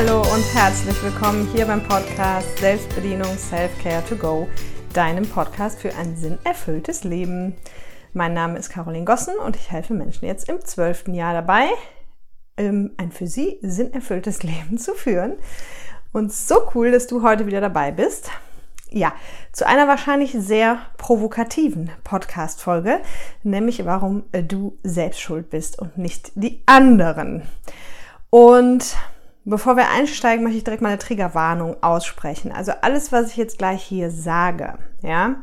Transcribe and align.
Hallo 0.00 0.20
und 0.32 0.44
herzlich 0.54 1.02
willkommen 1.02 1.48
hier 1.52 1.66
beim 1.66 1.82
Podcast 1.82 2.56
Selbstbedienung 2.58 3.36
Self-Care 3.36 4.04
to 4.08 4.14
Go, 4.14 4.46
deinem 4.92 5.28
Podcast 5.28 5.80
für 5.80 5.92
ein 5.96 6.16
sinnerfülltes 6.16 7.02
Leben. 7.02 7.56
Mein 8.12 8.32
Name 8.32 8.60
ist 8.60 8.68
Caroline 8.68 9.04
Gossen 9.04 9.34
und 9.44 9.56
ich 9.56 9.72
helfe 9.72 9.94
Menschen 9.94 10.26
jetzt 10.26 10.48
im 10.48 10.64
zwölften 10.64 11.14
Jahr 11.14 11.32
dabei, 11.32 11.66
ähm, 12.56 12.92
ein 12.96 13.10
für 13.10 13.26
sie 13.26 13.58
sinnerfülltes 13.60 14.42
Leben 14.44 14.78
zu 14.78 14.94
führen. 14.94 15.32
Und 16.12 16.32
so 16.32 16.70
cool, 16.76 16.92
dass 16.92 17.08
du 17.08 17.24
heute 17.24 17.46
wieder 17.46 17.60
dabei 17.60 17.90
bist. 17.90 18.30
Ja, 18.90 19.12
zu 19.50 19.66
einer 19.66 19.88
wahrscheinlich 19.88 20.30
sehr 20.30 20.78
provokativen 20.96 21.90
Podcast-Folge, 22.04 23.00
nämlich 23.42 23.84
warum 23.84 24.22
du 24.30 24.78
selbst 24.84 25.20
schuld 25.20 25.50
bist 25.50 25.76
und 25.76 25.98
nicht 25.98 26.30
die 26.36 26.62
anderen. 26.66 27.42
Und 28.30 28.96
bevor 29.48 29.76
wir 29.76 29.90
einsteigen, 29.90 30.44
möchte 30.44 30.58
ich 30.58 30.64
direkt 30.64 30.82
mal 30.82 30.90
eine 30.90 30.98
Triggerwarnung 30.98 31.82
aussprechen. 31.82 32.52
Also 32.52 32.72
alles, 32.82 33.12
was 33.12 33.30
ich 33.30 33.36
jetzt 33.36 33.58
gleich 33.58 33.82
hier 33.82 34.10
sage, 34.10 34.74
ja, 35.02 35.36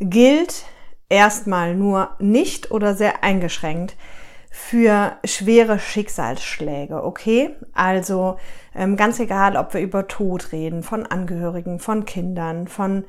gilt 0.00 0.64
erstmal 1.08 1.74
nur 1.74 2.10
nicht 2.18 2.70
oder 2.70 2.94
sehr 2.94 3.24
eingeschränkt 3.24 3.96
für 4.50 5.12
schwere 5.24 5.78
Schicksalsschläge, 5.78 7.02
okay? 7.04 7.56
Also 7.72 8.36
ähm, 8.74 8.96
ganz 8.96 9.18
egal, 9.20 9.56
ob 9.56 9.72
wir 9.72 9.80
über 9.80 10.08
Tod 10.08 10.52
reden, 10.52 10.82
von 10.82 11.06
Angehörigen, 11.06 11.78
von 11.78 12.04
Kindern, 12.04 12.66
von 12.66 13.04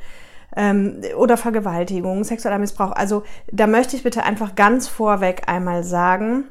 ähm, 0.56 1.02
oder 1.18 1.38
Vergewaltigung, 1.38 2.24
sexueller 2.24 2.60
Missbrauch. 2.60 2.92
Also 2.92 3.24
da 3.52 3.68
möchte 3.68 3.96
ich 3.96 4.04
bitte 4.04 4.24
einfach 4.24 4.56
ganz 4.56 4.88
vorweg 4.88 5.44
einmal 5.48 5.84
sagen, 5.84 6.46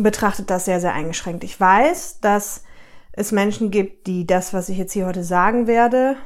betrachtet 0.00 0.50
das 0.50 0.64
sehr, 0.64 0.80
sehr 0.80 0.92
eingeschränkt. 0.92 1.44
Ich 1.44 1.58
weiß, 1.58 2.20
dass 2.20 2.64
es 3.12 3.32
Menschen 3.32 3.70
gibt, 3.70 4.06
die 4.06 4.26
das, 4.26 4.54
was 4.54 4.68
ich 4.68 4.78
jetzt 4.78 4.92
hier 4.92 5.06
heute 5.06 5.24
sagen 5.24 5.66
werde, 5.66 6.16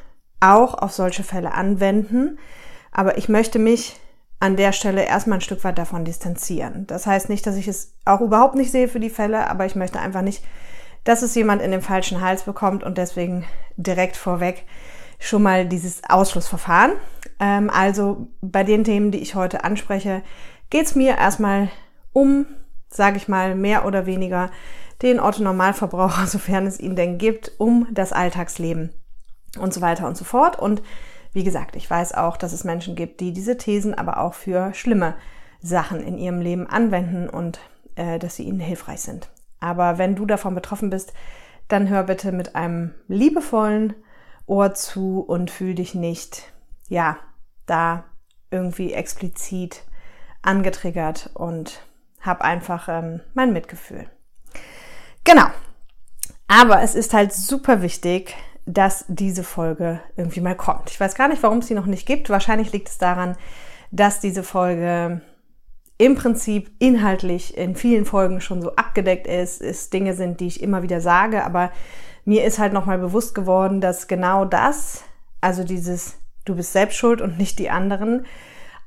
auch 0.41 0.75
auf 0.75 0.93
solche 0.93 1.25
Fälle 1.25 1.53
anwenden. 1.53 2.39
Aber 2.93 3.19
ich 3.19 3.29
möchte 3.29 3.59
mich 3.59 3.99
an 4.39 4.57
der 4.57 4.73
Stelle 4.73 5.05
erstmal 5.05 5.39
ein 5.39 5.43
Stück 5.43 5.65
weit 5.65 5.79
davon 5.79 6.05
distanzieren. 6.05 6.87
Das 6.87 7.07
heißt 7.07 7.29
nicht, 7.29 7.47
dass 7.47 7.57
ich 7.57 7.69
es 7.69 7.95
auch 8.05 8.21
überhaupt 8.21 8.55
nicht 8.55 8.71
sehe 8.71 8.89
für 8.89 9.01
die 9.01 9.11
Fälle, 9.11 9.49
aber 9.49 9.67
ich 9.67 9.75
möchte 9.75 9.99
einfach 9.99 10.23
nicht, 10.23 10.45
dass 11.05 11.23
es 11.23 11.35
jemand 11.35 11.63
in 11.63 11.71
den 11.71 11.83
falschen 11.83 12.21
Hals 12.21 12.43
bekommt 12.43 12.85
und 12.85 12.99
deswegen 12.99 13.45
direkt 13.77 14.17
vorweg 14.17 14.65
schon 15.19 15.43
mal 15.43 15.67
dieses 15.67 16.03
Ausschlussverfahren. 16.09 16.93
Ähm, 17.41 17.71
also 17.71 18.29
bei 18.43 18.65
den 18.65 18.85
Themen, 18.85 19.11
die 19.11 19.21
ich 19.21 19.35
heute 19.35 19.65
anspreche, 19.65 20.23
geht 20.69 20.87
es 20.87 20.95
mir 20.95 21.17
erstmal 21.17 21.71
um, 22.13 22.47
sage 22.89 23.17
ich 23.17 23.29
mal, 23.29 23.55
mehr 23.55 23.85
oder 23.85 24.07
weniger 24.07 24.51
den 25.03 25.21
Otto-Normalverbraucher, 25.21 26.27
sofern 26.27 26.67
es 26.67 26.81
ihn 26.81 26.97
denn 26.97 27.19
gibt, 27.19 27.53
um 27.59 27.87
das 27.93 28.13
Alltagsleben 28.13 28.91
und 29.59 29.73
so 29.75 29.81
weiter 29.81 30.07
und 30.07 30.17
so 30.17 30.25
fort. 30.25 30.59
Und 30.59 30.83
wie 31.33 31.45
gesagt, 31.45 31.77
ich 31.77 31.89
weiß 31.89 32.15
auch, 32.15 32.37
dass 32.37 32.53
es 32.53 32.65
Menschen 32.65 32.97
gibt, 32.97 33.21
die 33.21 33.33
diese 33.33 33.57
Thesen 33.57 33.95
aber 33.95 34.21
auch 34.21 34.35
für 34.35 34.73
schlimme 34.75 35.15
Sachen 35.61 36.01
in 36.01 36.19
ihrem 36.19 36.41
Leben 36.41 36.67
anwenden 36.67 37.29
und 37.29 37.59
äh, 37.97 38.19
dass 38.19 38.37
sie 38.37 38.45
ihnen 38.45 38.61
hilfreich 38.61 39.01
sind. 39.01 39.29
Aber 39.61 39.99
wenn 39.99 40.17
du 40.17 40.27
davon 40.27 40.55
betroffen 40.55 40.91
bist, 40.91 41.13
dann 41.69 41.89
hör 41.89 42.05
bitte 42.05 42.33
mit 42.33 42.55
einem 42.55 42.95
liebevollen 43.09 43.95
Ohr 44.47 44.75
zu 44.75 45.21
und 45.21 45.51
fühl 45.51 45.75
dich 45.75 45.95
nicht, 45.95 46.53
ja, 46.89 47.19
da 47.67 48.05
irgendwie 48.51 48.93
explizit 48.93 49.83
angetriggert 50.43 51.31
und 51.35 51.83
hab 52.27 52.43
einfach 52.43 52.89
ähm, 52.89 53.21
mein 53.35 53.53
Mitgefühl. 53.53 54.07
Genau. 55.25 55.47
Aber 56.49 56.83
es 56.83 56.95
ist 56.95 57.13
halt 57.15 57.33
super 57.33 57.83
wichtig, 57.83 58.35
dass 58.67 59.05
diese 59.09 59.45
Folge 59.45 60.01
irgendwie 60.17 60.41
mal 60.41 60.57
kommt. 60.57 60.91
Ich 60.91 61.01
weiß 61.01 61.15
gar 61.15 61.29
nicht, 61.29 61.43
warum 61.43 61.59
es 61.59 61.69
sie 61.69 61.75
noch 61.75 61.87
nicht 61.87 62.07
gibt. 62.07 62.31
Wahrscheinlich 62.31 62.73
liegt 62.73 62.89
es 62.89 62.99
daran, 62.99 63.37
dass 63.91 64.21
diese 64.21 64.43
Folge 64.43 65.21
im 65.99 66.15
Prinzip 66.15 66.71
inhaltlich 66.79 67.57
in 67.57 67.75
vielen 67.75 68.05
Folgen 68.05 68.41
schon 68.41 68.61
so 68.61 68.75
abgedeckt 68.77 69.27
ist, 69.27 69.63
es 69.63 69.89
Dinge 69.91 70.15
sind, 70.15 70.41
die 70.41 70.47
ich 70.47 70.63
immer 70.63 70.83
wieder 70.83 71.01
sage, 71.01 71.45
aber 71.45 71.71
mir 72.25 72.45
ist 72.45 72.59
halt 72.59 72.73
nochmal 72.73 72.99
bewusst 72.99 73.35
geworden, 73.35 73.81
dass 73.81 74.09
genau 74.09 74.45
das, 74.45 75.05
also 75.41 75.65
dieses 75.65 76.19
du 76.47 76.55
bist 76.55 76.73
selbst 76.73 76.97
schuld 76.97 77.21
und 77.21 77.39
nicht 77.39 77.59
die 77.59 77.71
anderen, 77.71 78.25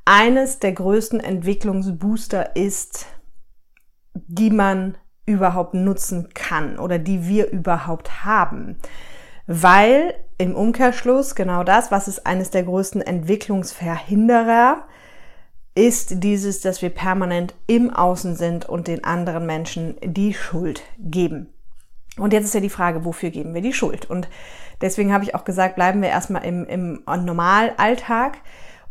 eines 0.06 0.60
der 0.60 0.72
größten 0.72 1.20
Entwicklungsbooster 1.20 2.56
ist, 2.56 3.06
die 4.14 4.50
man 4.50 4.98
überhaupt 5.26 5.74
nutzen 5.74 6.30
kann 6.34 6.80
oder 6.80 7.00
die 7.00 7.28
wir 7.28 7.52
überhaupt 7.52 8.26
haben 8.26 8.78
weil 9.52 10.14
im 10.38 10.54
Umkehrschluss 10.54 11.34
genau 11.34 11.64
das, 11.64 11.90
was 11.90 12.08
ist 12.08 12.28
eines 12.28 12.52
der 12.52 12.62
größten 12.62 13.02
Entwicklungsverhinderer, 13.02 14.84
ist 15.74 16.24
dieses, 16.24 16.62
dass 16.62 16.84
wir 16.84 16.92
permanent 16.92 17.56
im 17.66 17.92
Außen 17.92 18.36
sind 18.36 18.70
und 18.70 18.88
den 18.88 19.04
anderen 19.04 19.48
Menschen 19.48 19.96
die 20.04 20.36
Schuld 20.36 20.84
geben. 21.00 21.52
Und 22.16 22.32
jetzt 22.32 22.46
ist 22.46 22.54
ja 22.54 22.60
die 22.60 22.70
Frage, 22.70 23.06
wofür 23.06 23.32
geben 23.32 23.56
wir 23.56 23.64
die 23.64 23.74
Schuld? 23.74 24.08
Und 24.08 24.30
deswegen 24.82 25.12
habe 25.12 25.24
ich 25.24 25.34
auch 25.34 25.46
gesagt, 25.46 25.74
bleiben 25.74 26.04
wir 26.04 26.10
erstmal 26.10 26.46
im, 26.46 26.66
im 26.66 27.02
Normalalltag. 27.08 28.38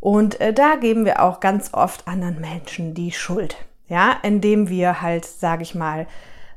Und 0.00 0.40
äh, 0.40 0.52
da 0.52 0.74
geben 0.74 1.04
wir 1.04 1.22
auch 1.22 1.38
ganz 1.38 1.72
oft 1.72 2.08
anderen 2.08 2.40
Menschen 2.40 2.94
die 2.94 3.12
Schuld. 3.12 3.67
Ja, 3.88 4.16
indem 4.22 4.68
wir 4.68 5.00
halt, 5.00 5.24
sage 5.24 5.62
ich 5.62 5.74
mal, 5.74 6.06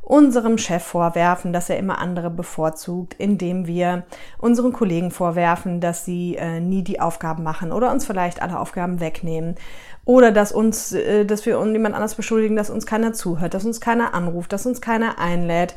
unserem 0.02 0.58
Chef 0.58 0.84
vorwerfen, 0.84 1.54
dass 1.54 1.70
er 1.70 1.78
immer 1.78 2.00
andere 2.00 2.30
bevorzugt, 2.30 3.14
indem 3.18 3.68
wir 3.68 4.04
unseren 4.40 4.74
Kollegen 4.74 5.12
vorwerfen, 5.12 5.80
dass 5.80 6.04
sie 6.06 6.36
äh, 6.36 6.60
nie 6.60 6.84
die 6.84 7.00
Aufgaben 7.00 7.44
machen 7.44 7.72
oder 7.72 7.92
uns 7.92 8.06
vielleicht 8.06 8.42
alle 8.42 8.60
Aufgaben 8.60 9.00
wegnehmen 9.00 9.56
oder 10.04 10.32
dass 10.32 10.52
uns, 10.52 10.92
äh, 10.92 11.26
dass 11.26 11.46
wir 11.46 11.64
jemand 11.72 11.96
anders 11.96 12.16
beschuldigen, 12.16 12.56
dass 12.56 12.70
uns 12.70 12.86
keiner 12.86 13.14
zuhört, 13.14 13.54
dass 13.54 13.64
uns 13.64 13.80
keiner 13.80 14.14
anruft, 14.14 14.52
dass 14.52 14.66
uns 14.66 14.82
keiner 14.82 15.20
einlädt, 15.20 15.76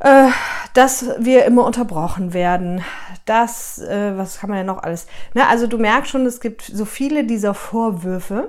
äh, 0.00 0.28
dass 0.72 1.10
wir 1.18 1.44
immer 1.44 1.66
unterbrochen 1.66 2.32
werden, 2.32 2.82
dass, 3.26 3.78
äh, 3.80 4.16
was 4.16 4.40
kann 4.40 4.48
man 4.48 4.58
ja 4.58 4.64
noch 4.64 4.82
alles, 4.82 5.06
ne, 5.34 5.46
also 5.46 5.66
du 5.66 5.76
merkst 5.76 6.10
schon, 6.10 6.24
es 6.24 6.40
gibt 6.40 6.62
so 6.62 6.86
viele 6.86 7.24
dieser 7.24 7.52
Vorwürfe, 7.52 8.48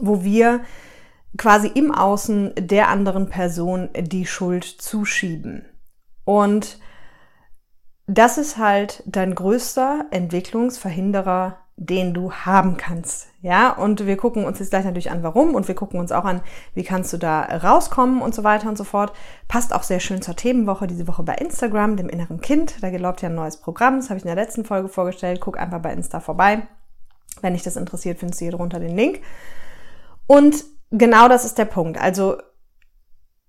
wo 0.00 0.24
wir 0.24 0.60
quasi 1.36 1.68
im 1.68 1.92
Außen 1.92 2.52
der 2.56 2.88
anderen 2.88 3.28
Person 3.28 3.88
die 3.96 4.26
Schuld 4.26 4.64
zuschieben. 4.64 5.64
Und 6.24 6.78
das 8.06 8.38
ist 8.38 8.58
halt 8.58 9.02
dein 9.06 9.34
größter 9.34 10.06
Entwicklungsverhinderer, 10.10 11.58
den 11.76 12.12
du 12.12 12.32
haben 12.32 12.76
kannst. 12.76 13.28
Ja, 13.40 13.70
und 13.70 14.04
wir 14.04 14.16
gucken 14.18 14.44
uns 14.44 14.58
jetzt 14.58 14.70
gleich 14.70 14.84
natürlich 14.84 15.10
an, 15.10 15.22
warum 15.22 15.54
und 15.54 15.66
wir 15.66 15.74
gucken 15.74 15.98
uns 15.98 16.12
auch 16.12 16.24
an, 16.24 16.42
wie 16.74 16.82
kannst 16.82 17.12
du 17.12 17.16
da 17.16 17.42
rauskommen 17.42 18.20
und 18.20 18.34
so 18.34 18.44
weiter 18.44 18.68
und 18.68 18.76
so 18.76 18.84
fort. 18.84 19.12
Passt 19.48 19.72
auch 19.72 19.82
sehr 19.82 20.00
schön 20.00 20.20
zur 20.20 20.36
Themenwoche, 20.36 20.86
diese 20.86 21.08
Woche 21.08 21.22
bei 21.22 21.36
Instagram, 21.36 21.96
dem 21.96 22.10
inneren 22.10 22.40
Kind. 22.40 22.82
Da 22.82 22.90
geläuft 22.90 23.22
ja 23.22 23.30
ein 23.30 23.34
neues 23.34 23.56
Programm, 23.56 23.96
das 23.96 24.10
habe 24.10 24.18
ich 24.18 24.24
in 24.24 24.34
der 24.34 24.36
letzten 24.36 24.64
Folge 24.64 24.88
vorgestellt. 24.88 25.40
Guck 25.40 25.58
einfach 25.58 25.80
bei 25.80 25.92
Insta 25.92 26.20
vorbei. 26.20 26.66
Wenn 27.40 27.54
dich 27.54 27.62
das 27.62 27.76
interessiert, 27.76 28.18
findest 28.18 28.40
du 28.40 28.44
hier 28.44 28.52
drunter 28.52 28.80
den 28.80 28.94
Link. 28.94 29.20
Und 30.26 30.64
genau 30.90 31.28
das 31.28 31.44
ist 31.44 31.58
der 31.58 31.64
Punkt. 31.64 32.00
Also, 32.00 32.36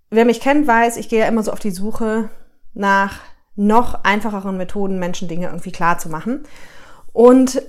wer 0.09 0.25
mich 0.25 0.41
kennt, 0.41 0.67
weiß, 0.67 0.97
ich 0.97 1.09
gehe 1.09 1.19
ja 1.19 1.27
immer 1.27 1.43
so 1.43 1.51
auf 1.51 1.59
die 1.59 1.71
Suche 1.71 2.29
nach 2.73 3.19
noch 3.55 4.03
einfacheren 4.03 4.57
Methoden, 4.57 4.99
Menschen 4.99 5.27
Dinge 5.27 5.47
irgendwie 5.47 5.71
klar 5.71 5.97
zu 5.97 6.09
machen. 6.09 6.43
Und 7.13 7.61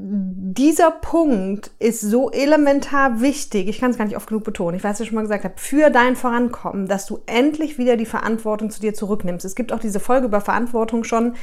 dieser 0.00 0.92
Punkt 0.92 1.72
ist 1.80 2.00
so 2.00 2.30
elementar 2.30 3.20
wichtig, 3.20 3.66
ich 3.66 3.80
kann 3.80 3.90
es 3.90 3.98
gar 3.98 4.04
nicht 4.04 4.16
oft 4.16 4.28
genug 4.28 4.44
betonen, 4.44 4.76
ich 4.76 4.84
weiß, 4.84 4.94
was 4.94 5.00
ich 5.00 5.08
schon 5.08 5.16
mal 5.16 5.22
gesagt 5.22 5.42
habe, 5.42 5.54
für 5.56 5.90
dein 5.90 6.14
Vorankommen, 6.14 6.86
dass 6.86 7.06
du 7.06 7.20
endlich 7.26 7.78
wieder 7.78 7.96
die 7.96 8.06
Verantwortung 8.06 8.70
zu 8.70 8.80
dir 8.80 8.94
zurücknimmst. 8.94 9.44
Es 9.44 9.56
gibt 9.56 9.72
auch 9.72 9.80
diese 9.80 9.98
Folge 9.98 10.26
über 10.26 10.40
Verantwortung 10.40 11.02
schon, 11.02 11.34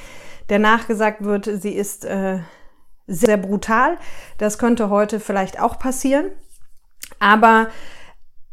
der 0.48 0.60
nachgesagt 0.60 1.25
wird, 1.25 1.50
sie 1.62 1.74
ist 1.74 2.06
äh, 2.06 2.39
sehr 3.07 3.38
brutal. 3.38 3.98
Das 4.38 4.57
könnte 4.57 4.90
heute 4.90 5.19
vielleicht 5.19 5.60
auch 5.60 5.80
passieren. 5.80 6.25
Aber 7.19 7.68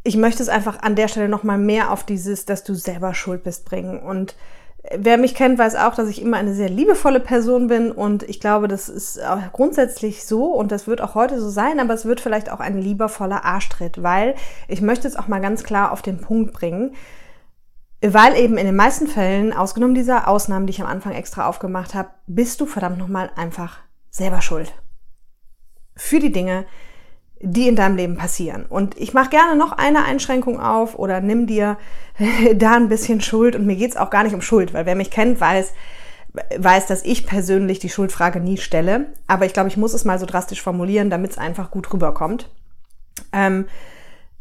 ich 0.04 0.16
möchte 0.16 0.42
es 0.42 0.48
einfach 0.48 0.82
an 0.82 0.96
der 0.96 1.08
Stelle 1.08 1.28
nochmal 1.28 1.58
mehr 1.58 1.92
auf 1.92 2.04
dieses, 2.04 2.44
dass 2.44 2.64
du 2.64 2.74
selber 2.74 3.14
schuld 3.14 3.44
bist, 3.44 3.64
bringen. 3.64 4.00
Und 4.00 4.34
wer 4.96 5.16
mich 5.16 5.34
kennt, 5.34 5.58
weiß 5.58 5.76
auch, 5.76 5.94
dass 5.94 6.08
ich 6.08 6.20
immer 6.20 6.38
eine 6.38 6.54
sehr 6.54 6.68
liebevolle 6.68 7.20
Person 7.20 7.68
bin. 7.68 7.92
Und 7.92 8.24
ich 8.24 8.40
glaube, 8.40 8.68
das 8.68 8.88
ist 8.88 9.22
auch 9.22 9.38
grundsätzlich 9.52 10.24
so 10.24 10.46
und 10.46 10.72
das 10.72 10.86
wird 10.86 11.00
auch 11.00 11.14
heute 11.14 11.40
so 11.40 11.50
sein, 11.50 11.78
aber 11.80 11.94
es 11.94 12.04
wird 12.04 12.20
vielleicht 12.20 12.50
auch 12.50 12.60
ein 12.60 12.78
liebevoller 12.78 13.44
Arschtritt, 13.44 14.02
weil 14.02 14.34
ich 14.68 14.80
möchte 14.80 15.06
es 15.06 15.16
auch 15.16 15.28
mal 15.28 15.40
ganz 15.40 15.62
klar 15.62 15.92
auf 15.92 16.02
den 16.02 16.20
Punkt 16.20 16.52
bringen. 16.52 16.94
Weil 18.04 18.36
eben 18.36 18.58
in 18.58 18.66
den 18.66 18.74
meisten 18.74 19.06
Fällen, 19.06 19.52
ausgenommen 19.52 19.94
dieser 19.94 20.26
Ausnahmen, 20.26 20.66
die 20.66 20.72
ich 20.72 20.82
am 20.82 20.88
Anfang 20.88 21.12
extra 21.12 21.46
aufgemacht 21.46 21.94
habe, 21.94 22.08
bist 22.26 22.60
du 22.60 22.66
verdammt 22.66 22.98
nochmal 22.98 23.30
einfach 23.36 23.78
selber 24.12 24.40
schuld. 24.42 24.72
Für 25.96 26.20
die 26.20 26.30
Dinge, 26.30 26.64
die 27.40 27.66
in 27.66 27.74
deinem 27.74 27.96
Leben 27.96 28.16
passieren. 28.16 28.66
Und 28.66 28.96
ich 28.96 29.14
mache 29.14 29.30
gerne 29.30 29.56
noch 29.56 29.72
eine 29.72 30.04
Einschränkung 30.04 30.60
auf 30.60 30.96
oder 30.96 31.20
nimm 31.20 31.48
dir 31.48 31.76
da 32.54 32.76
ein 32.76 32.88
bisschen 32.88 33.20
Schuld. 33.20 33.56
Und 33.56 33.66
mir 33.66 33.74
geht's 33.74 33.96
auch 33.96 34.10
gar 34.10 34.22
nicht 34.22 34.34
um 34.34 34.42
Schuld, 34.42 34.72
weil 34.72 34.86
wer 34.86 34.94
mich 34.94 35.10
kennt, 35.10 35.40
weiß, 35.40 35.72
weiß, 36.56 36.86
dass 36.86 37.04
ich 37.04 37.26
persönlich 37.26 37.80
die 37.80 37.88
Schuldfrage 37.88 38.38
nie 38.38 38.58
stelle. 38.58 39.12
Aber 39.26 39.44
ich 39.44 39.52
glaube, 39.52 39.68
ich 39.68 39.76
muss 39.76 39.94
es 39.94 40.04
mal 40.04 40.20
so 40.20 40.26
drastisch 40.26 40.62
formulieren, 40.62 41.10
damit 41.10 41.32
es 41.32 41.38
einfach 41.38 41.72
gut 41.72 41.92
rüberkommt. 41.92 42.48
Ähm, 43.32 43.66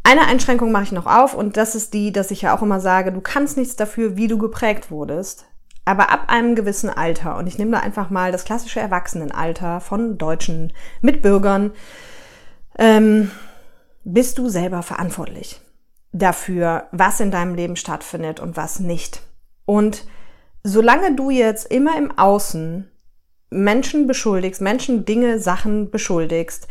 eine 0.04 0.28
Einschränkung 0.28 0.72
mache 0.72 0.84
ich 0.84 0.92
noch 0.92 1.06
auf 1.06 1.36
und 1.36 1.58
das 1.58 1.76
ist 1.76 1.94
die, 1.94 2.12
dass 2.12 2.32
ich 2.32 2.42
ja 2.42 2.56
auch 2.56 2.64
immer 2.64 2.80
sage, 2.80 3.12
du 3.12 3.22
kannst 3.22 3.58
nichts 3.58 3.76
dafür, 3.76 4.18
wie 4.18 4.28
du 4.28 4.38
geprägt 4.38 4.90
wurdest. 4.90 5.46
Aber 5.84 6.12
ab 6.12 6.26
einem 6.28 6.56
gewissen 6.56 6.90
Alter, 6.90 7.38
und 7.38 7.48
ich 7.48 7.58
nehme 7.58 7.72
da 7.72 7.80
einfach 7.80 8.10
mal 8.10 8.32
das 8.32 8.46
klassische 8.46 8.80
Erwachsenenalter 8.80 9.82
von 9.82 10.18
deutschen 10.18 10.74
Mitbürgern, 11.02 11.72
ähm, 12.78 13.32
bist 14.04 14.38
du 14.38 14.50
selber 14.50 14.84
verantwortlich 14.84 15.62
dafür, 16.12 16.88
was 16.92 17.20
in 17.20 17.32
deinem 17.32 17.56
Leben 17.56 17.76
stattfindet 17.76 18.40
und 18.40 18.58
was 18.58 18.80
nicht. 18.80 19.22
Und 19.66 20.06
solange 20.64 21.16
du 21.16 21.30
jetzt 21.30 21.72
immer 21.72 21.98
im 21.98 22.18
Außen 22.18 22.90
Menschen 23.50 24.08
beschuldigst, 24.08 24.62
Menschen, 24.62 25.06
Dinge, 25.06 25.40
Sachen 25.40 25.90
beschuldigst, 25.92 26.68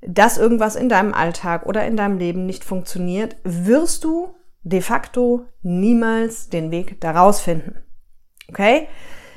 dass 0.00 0.38
irgendwas 0.38 0.76
in 0.76 0.88
deinem 0.88 1.14
Alltag 1.14 1.66
oder 1.66 1.86
in 1.86 1.96
deinem 1.96 2.18
Leben 2.18 2.46
nicht 2.46 2.64
funktioniert, 2.64 3.36
wirst 3.44 4.04
du 4.04 4.34
de 4.62 4.80
facto 4.80 5.46
niemals 5.62 6.48
den 6.48 6.70
Weg 6.70 7.00
daraus 7.00 7.40
finden. 7.40 7.85
Okay? 8.48 8.88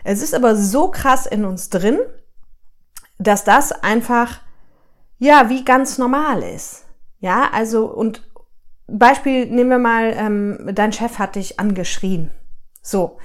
Es 0.03 0.21
ist 0.21 0.33
aber 0.33 0.55
so 0.55 0.89
krass 0.89 1.25
in 1.25 1.45
uns 1.45 1.69
drin, 1.69 1.99
dass 3.17 3.43
das 3.43 3.71
einfach, 3.71 4.39
ja, 5.17 5.49
wie 5.49 5.65
ganz 5.65 5.97
normal 5.97 6.41
ist. 6.43 6.85
Ja, 7.19 7.49
also, 7.51 7.85
und 7.85 8.23
Beispiel, 8.87 9.45
nehmen 9.45 9.69
wir 9.69 9.79
mal, 9.79 10.13
ähm, 10.15 10.69
dein 10.73 10.93
Chef 10.93 11.19
hat 11.19 11.35
dich 11.35 11.59
angeschrien. 11.59 12.31
So. 12.81 13.17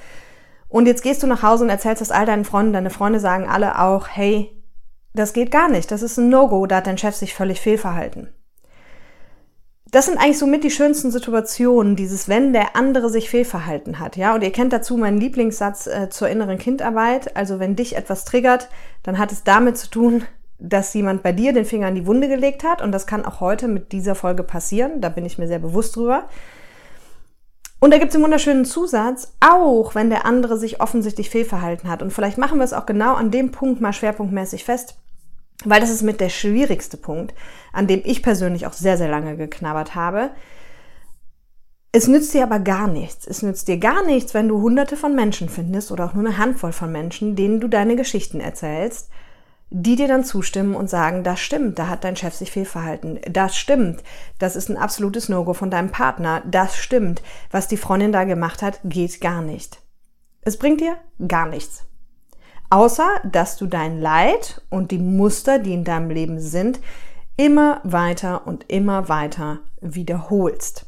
Und 0.68 0.86
jetzt 0.86 1.02
gehst 1.02 1.22
du 1.22 1.26
nach 1.26 1.42
Hause 1.42 1.64
und 1.64 1.70
erzählst 1.70 2.00
das 2.00 2.10
all 2.10 2.26
deinen 2.26 2.44
Freunden. 2.44 2.72
Deine 2.72 2.90
Freunde 2.90 3.20
sagen 3.20 3.48
alle 3.48 3.78
auch, 3.80 4.08
hey, 4.08 4.50
das 5.14 5.32
geht 5.32 5.52
gar 5.52 5.68
nicht. 5.68 5.90
Das 5.90 6.02
ist 6.02 6.18
ein 6.18 6.28
No-Go. 6.28 6.66
Da 6.66 6.76
hat 6.76 6.88
dein 6.88 6.98
Chef 6.98 7.14
sich 7.14 7.34
völlig 7.34 7.60
fehlverhalten. 7.60 8.34
Das 9.94 10.06
sind 10.06 10.18
eigentlich 10.18 10.40
somit 10.40 10.64
die 10.64 10.72
schönsten 10.72 11.12
Situationen, 11.12 11.94
dieses 11.94 12.28
wenn 12.28 12.52
der 12.52 12.74
andere 12.74 13.08
sich 13.10 13.30
fehlverhalten 13.30 14.00
hat, 14.00 14.16
ja. 14.16 14.34
Und 14.34 14.42
ihr 14.42 14.50
kennt 14.50 14.72
dazu 14.72 14.96
meinen 14.96 15.20
Lieblingssatz 15.20 15.86
äh, 15.86 16.10
zur 16.10 16.28
inneren 16.28 16.58
Kindarbeit. 16.58 17.36
Also 17.36 17.60
wenn 17.60 17.76
dich 17.76 17.94
etwas 17.94 18.24
triggert, 18.24 18.70
dann 19.04 19.18
hat 19.18 19.30
es 19.30 19.44
damit 19.44 19.78
zu 19.78 19.88
tun, 19.88 20.24
dass 20.58 20.92
jemand 20.94 21.22
bei 21.22 21.30
dir 21.30 21.52
den 21.52 21.64
Finger 21.64 21.86
in 21.86 21.94
die 21.94 22.08
Wunde 22.08 22.26
gelegt 22.26 22.64
hat. 22.64 22.82
Und 22.82 22.90
das 22.90 23.06
kann 23.06 23.24
auch 23.24 23.38
heute 23.38 23.68
mit 23.68 23.92
dieser 23.92 24.16
Folge 24.16 24.42
passieren. 24.42 25.00
Da 25.00 25.10
bin 25.10 25.24
ich 25.24 25.38
mir 25.38 25.46
sehr 25.46 25.60
bewusst 25.60 25.94
drüber. 25.94 26.24
Und 27.78 27.92
da 27.92 27.98
gibt 27.98 28.10
es 28.10 28.16
einen 28.16 28.24
wunderschönen 28.24 28.64
Zusatz, 28.64 29.36
auch 29.38 29.94
wenn 29.94 30.10
der 30.10 30.26
andere 30.26 30.58
sich 30.58 30.80
offensichtlich 30.80 31.30
fehlverhalten 31.30 31.88
hat. 31.88 32.02
Und 32.02 32.12
vielleicht 32.12 32.36
machen 32.36 32.58
wir 32.58 32.64
es 32.64 32.72
auch 32.72 32.86
genau 32.86 33.14
an 33.14 33.30
dem 33.30 33.52
Punkt 33.52 33.80
mal 33.80 33.92
schwerpunktmäßig 33.92 34.64
fest, 34.64 34.96
weil 35.64 35.80
das 35.80 35.90
ist 35.90 36.02
mit 36.02 36.20
der 36.20 36.28
schwierigste 36.28 36.96
Punkt, 36.96 37.34
an 37.72 37.86
dem 37.86 38.02
ich 38.04 38.22
persönlich 38.22 38.66
auch 38.66 38.72
sehr, 38.72 38.96
sehr 38.96 39.08
lange 39.08 39.36
geknabbert 39.36 39.94
habe. 39.94 40.30
Es 41.92 42.08
nützt 42.08 42.34
dir 42.34 42.42
aber 42.42 42.58
gar 42.58 42.88
nichts. 42.88 43.26
Es 43.26 43.42
nützt 43.42 43.68
dir 43.68 43.78
gar 43.78 44.04
nichts, 44.04 44.34
wenn 44.34 44.48
du 44.48 44.60
hunderte 44.60 44.96
von 44.96 45.14
Menschen 45.14 45.48
findest 45.48 45.92
oder 45.92 46.06
auch 46.06 46.14
nur 46.14 46.26
eine 46.26 46.38
Handvoll 46.38 46.72
von 46.72 46.90
Menschen, 46.90 47.36
denen 47.36 47.60
du 47.60 47.68
deine 47.68 47.94
Geschichten 47.94 48.40
erzählst 48.40 49.10
die 49.76 49.96
dir 49.96 50.06
dann 50.06 50.24
zustimmen 50.24 50.76
und 50.76 50.88
sagen, 50.88 51.24
das 51.24 51.40
stimmt, 51.40 51.80
da 51.80 51.88
hat 51.88 52.04
dein 52.04 52.14
Chef 52.16 52.32
sich 52.32 52.52
fehlverhalten. 52.52 53.18
Das 53.28 53.56
stimmt, 53.56 54.04
das 54.38 54.54
ist 54.54 54.68
ein 54.68 54.76
absolutes 54.76 55.28
No-Go 55.28 55.52
von 55.52 55.68
deinem 55.68 55.90
Partner. 55.90 56.42
Das 56.46 56.76
stimmt, 56.76 57.22
was 57.50 57.66
die 57.66 57.76
Freundin 57.76 58.12
da 58.12 58.22
gemacht 58.22 58.62
hat, 58.62 58.78
geht 58.84 59.20
gar 59.20 59.42
nicht. 59.42 59.80
Es 60.42 60.58
bringt 60.58 60.80
dir 60.80 60.96
gar 61.26 61.48
nichts. 61.48 61.84
Außer, 62.74 63.08
dass 63.22 63.56
du 63.56 63.66
dein 63.66 64.00
Leid 64.00 64.60
und 64.68 64.90
die 64.90 64.98
Muster, 64.98 65.60
die 65.60 65.72
in 65.72 65.84
deinem 65.84 66.10
Leben 66.10 66.40
sind, 66.40 66.80
immer 67.36 67.80
weiter 67.84 68.48
und 68.48 68.64
immer 68.66 69.08
weiter 69.08 69.60
wiederholst. 69.80 70.84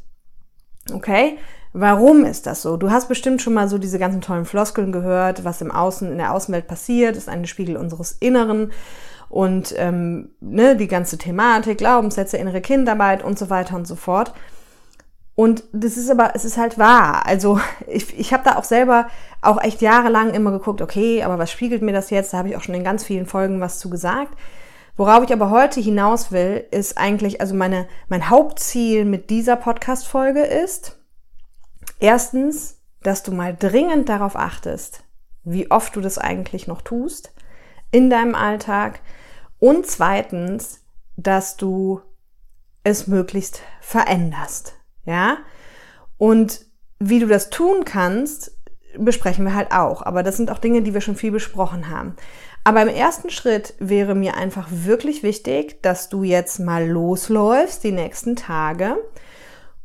Okay? 0.92 1.38
Warum 1.72 2.24
ist 2.24 2.48
das 2.48 2.62
so? 2.62 2.76
Du 2.76 2.90
hast 2.90 3.06
bestimmt 3.06 3.40
schon 3.40 3.54
mal 3.54 3.68
so 3.68 3.78
diese 3.78 4.00
ganzen 4.00 4.20
tollen 4.20 4.46
Floskeln 4.46 4.90
gehört, 4.90 5.44
was 5.44 5.60
im 5.60 5.70
Außen, 5.70 6.10
in 6.10 6.18
der 6.18 6.34
Außenwelt 6.34 6.66
passiert, 6.66 7.16
ist 7.16 7.28
ein 7.28 7.46
Spiegel 7.46 7.76
unseres 7.76 8.10
Inneren 8.18 8.72
und 9.28 9.72
ähm, 9.76 10.30
ne, 10.40 10.74
die 10.74 10.88
ganze 10.88 11.18
Thematik, 11.18 11.78
Glaubenssätze, 11.78 12.36
innere 12.36 12.62
Kindarbeit 12.62 13.22
und 13.22 13.38
so 13.38 13.48
weiter 13.48 13.76
und 13.76 13.86
so 13.86 13.94
fort. 13.94 14.32
Und 15.36 15.62
das 15.72 15.96
ist 15.96 16.10
aber, 16.10 16.34
es 16.34 16.44
ist 16.44 16.56
halt 16.56 16.78
wahr. 16.78 17.24
Also 17.26 17.60
ich, 17.86 18.18
ich 18.18 18.32
habe 18.32 18.42
da 18.42 18.56
auch 18.56 18.64
selber 18.64 19.06
auch 19.40 19.62
echt 19.62 19.80
jahrelang 19.80 20.34
immer 20.34 20.50
geguckt, 20.50 20.82
okay, 20.82 21.22
aber 21.22 21.38
was 21.38 21.52
spiegelt 21.52 21.82
mir 21.82 21.92
das 21.92 22.10
jetzt? 22.10 22.32
Da 22.32 22.38
habe 22.38 22.48
ich 22.48 22.56
auch 22.56 22.62
schon 22.62 22.74
in 22.74 22.82
ganz 22.82 23.04
vielen 23.04 23.26
Folgen 23.26 23.60
was 23.60 23.78
zu 23.78 23.90
gesagt. 23.90 24.36
Worauf 24.96 25.22
ich 25.22 25.32
aber 25.32 25.50
heute 25.50 25.78
hinaus 25.78 26.32
will, 26.32 26.64
ist 26.70 26.98
eigentlich, 26.98 27.40
also 27.40 27.54
meine, 27.54 27.86
mein 28.08 28.30
Hauptziel 28.30 29.04
mit 29.04 29.28
dieser 29.28 29.54
Podcast-Folge 29.56 30.40
ist, 30.40 30.96
Erstens, 31.98 32.78
dass 33.02 33.22
du 33.22 33.32
mal 33.32 33.56
dringend 33.56 34.08
darauf 34.08 34.36
achtest, 34.36 35.04
wie 35.44 35.70
oft 35.70 35.96
du 35.96 36.00
das 36.00 36.18
eigentlich 36.18 36.66
noch 36.66 36.82
tust 36.82 37.32
in 37.90 38.10
deinem 38.10 38.34
Alltag. 38.34 39.00
Und 39.58 39.86
zweitens, 39.86 40.84
dass 41.16 41.56
du 41.56 42.02
es 42.84 43.06
möglichst 43.06 43.62
veränderst. 43.80 44.74
Ja? 45.06 45.38
Und 46.18 46.66
wie 46.98 47.20
du 47.20 47.26
das 47.26 47.50
tun 47.50 47.84
kannst, 47.84 48.56
besprechen 48.98 49.44
wir 49.44 49.54
halt 49.54 49.72
auch. 49.72 50.02
Aber 50.02 50.22
das 50.22 50.36
sind 50.36 50.50
auch 50.50 50.58
Dinge, 50.58 50.82
die 50.82 50.94
wir 50.94 51.00
schon 51.00 51.16
viel 51.16 51.30
besprochen 51.30 51.90
haben. 51.90 52.16
Aber 52.64 52.82
im 52.82 52.88
ersten 52.88 53.30
Schritt 53.30 53.74
wäre 53.78 54.14
mir 54.14 54.36
einfach 54.36 54.68
wirklich 54.70 55.22
wichtig, 55.22 55.82
dass 55.82 56.08
du 56.08 56.24
jetzt 56.24 56.58
mal 56.58 56.86
losläufst 56.86 57.84
die 57.84 57.92
nächsten 57.92 58.34
Tage 58.34 58.96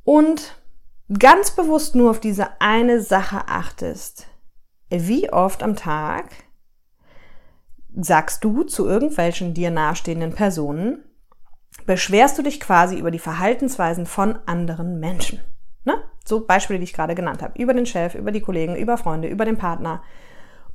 und 0.04 0.56
ganz 1.20 1.52
bewusst 1.52 1.96
nur 1.96 2.10
auf 2.10 2.20
diese 2.20 2.60
eine 2.60 3.02
Sache 3.02 3.48
achtest, 3.48 4.28
wie 4.90 5.32
oft 5.32 5.62
am 5.62 5.76
Tag 5.76 6.26
sagst 7.96 8.44
du 8.44 8.64
zu 8.64 8.88
irgendwelchen 8.88 9.54
dir 9.54 9.70
nahestehenden 9.70 10.34
Personen, 10.34 11.04
beschwerst 11.86 12.38
du 12.38 12.44
dich 12.44 12.60
quasi 12.60 12.98
über 12.98 13.12
die 13.12 13.20
Verhaltensweisen 13.20 14.06
von 14.06 14.40
anderen 14.46 15.00
Menschen. 15.00 15.40
Ne? 15.84 15.96
So 16.26 16.46
Beispiele, 16.46 16.80
die 16.80 16.86
ich 16.86 16.94
gerade 16.94 17.16
genannt 17.16 17.42
habe. 17.42 17.60
Über 17.60 17.74
den 17.74 17.86
Chef, 17.86 18.16
über 18.16 18.32
die 18.32 18.42
Kollegen, 18.42 18.76
über 18.76 18.98
Freunde, 18.98 19.28
über 19.28 19.46
den 19.46 19.58
Partner. 19.58 20.04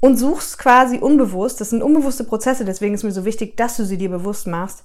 Und 0.00 0.16
suchst 0.16 0.58
quasi 0.58 0.98
unbewusst, 0.98 1.60
das 1.60 1.70
sind 1.70 1.82
unbewusste 1.82 2.24
Prozesse, 2.24 2.64
deswegen 2.64 2.94
ist 2.94 3.02
mir 3.02 3.12
so 3.12 3.24
wichtig, 3.24 3.56
dass 3.56 3.76
du 3.76 3.84
sie 3.84 3.96
dir 3.96 4.10
bewusst 4.10 4.46
machst, 4.46 4.84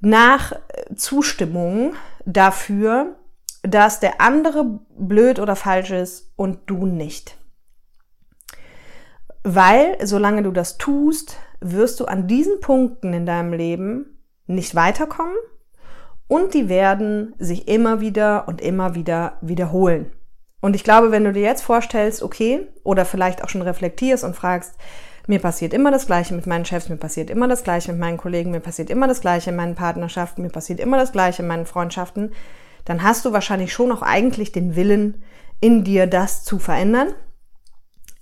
nach 0.00 0.52
Zustimmung 0.94 1.94
dafür, 2.24 3.16
dass 3.62 4.00
der 4.00 4.20
andere 4.20 4.80
blöd 4.96 5.38
oder 5.38 5.56
falsch 5.56 5.90
ist 5.90 6.32
und 6.36 6.58
du 6.66 6.86
nicht. 6.86 7.36
Weil 9.44 9.96
solange 10.04 10.42
du 10.42 10.52
das 10.52 10.78
tust, 10.78 11.36
wirst 11.60 11.98
du 12.00 12.04
an 12.04 12.26
diesen 12.26 12.60
Punkten 12.60 13.12
in 13.12 13.26
deinem 13.26 13.52
Leben 13.52 14.11
nicht 14.54 14.74
weiterkommen 14.74 15.36
und 16.28 16.54
die 16.54 16.68
werden 16.68 17.34
sich 17.38 17.68
immer 17.68 18.00
wieder 18.00 18.48
und 18.48 18.60
immer 18.60 18.94
wieder 18.94 19.38
wiederholen. 19.40 20.12
Und 20.60 20.76
ich 20.76 20.84
glaube, 20.84 21.10
wenn 21.10 21.24
du 21.24 21.32
dir 21.32 21.42
jetzt 21.42 21.62
vorstellst, 21.62 22.22
okay, 22.22 22.68
oder 22.84 23.04
vielleicht 23.04 23.42
auch 23.42 23.48
schon 23.48 23.62
reflektierst 23.62 24.22
und 24.24 24.36
fragst, 24.36 24.74
mir 25.26 25.40
passiert 25.40 25.74
immer 25.74 25.90
das 25.90 26.06
Gleiche 26.06 26.34
mit 26.34 26.46
meinen 26.46 26.64
Chefs, 26.64 26.88
mir 26.88 26.96
passiert 26.96 27.30
immer 27.30 27.48
das 27.48 27.64
Gleiche 27.64 27.92
mit 27.92 28.00
meinen 28.00 28.16
Kollegen, 28.16 28.50
mir 28.50 28.60
passiert 28.60 28.90
immer 28.90 29.06
das 29.06 29.20
Gleiche 29.20 29.50
in 29.50 29.56
meinen 29.56 29.74
Partnerschaften, 29.74 30.42
mir 30.42 30.50
passiert 30.50 30.80
immer 30.80 30.98
das 30.98 31.12
Gleiche 31.12 31.42
in 31.42 31.48
meinen 31.48 31.66
Freundschaften, 31.66 32.32
dann 32.84 33.02
hast 33.02 33.24
du 33.24 33.32
wahrscheinlich 33.32 33.72
schon 33.72 33.92
auch 33.92 34.02
eigentlich 34.02 34.52
den 34.52 34.74
Willen 34.74 35.22
in 35.60 35.84
dir, 35.84 36.06
das 36.06 36.42
zu 36.44 36.58
verändern. 36.58 37.08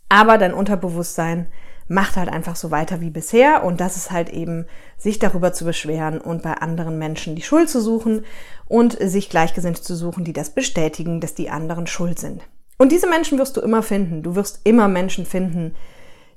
Aber 0.08 0.36
dein 0.36 0.52
Unterbewusstsein 0.52 1.46
macht 1.90 2.14
halt 2.16 2.28
einfach 2.28 2.54
so 2.54 2.70
weiter 2.70 3.00
wie 3.00 3.10
bisher 3.10 3.64
und 3.64 3.80
das 3.80 3.96
ist 3.96 4.12
halt 4.12 4.30
eben, 4.30 4.66
sich 4.96 5.18
darüber 5.18 5.52
zu 5.52 5.64
beschweren 5.64 6.20
und 6.20 6.40
bei 6.42 6.54
anderen 6.54 6.98
Menschen 6.98 7.34
die 7.34 7.42
Schuld 7.42 7.68
zu 7.68 7.80
suchen 7.80 8.24
und 8.68 8.96
sich 9.00 9.28
gleichgesinnt 9.28 9.78
zu 9.78 9.96
suchen, 9.96 10.22
die 10.22 10.32
das 10.32 10.50
bestätigen, 10.50 11.20
dass 11.20 11.34
die 11.34 11.50
anderen 11.50 11.88
schuld 11.88 12.20
sind. 12.20 12.42
Und 12.78 12.92
diese 12.92 13.08
Menschen 13.08 13.38
wirst 13.38 13.56
du 13.56 13.60
immer 13.60 13.82
finden. 13.82 14.22
Du 14.22 14.36
wirst 14.36 14.60
immer 14.62 14.86
Menschen 14.86 15.26
finden, 15.26 15.74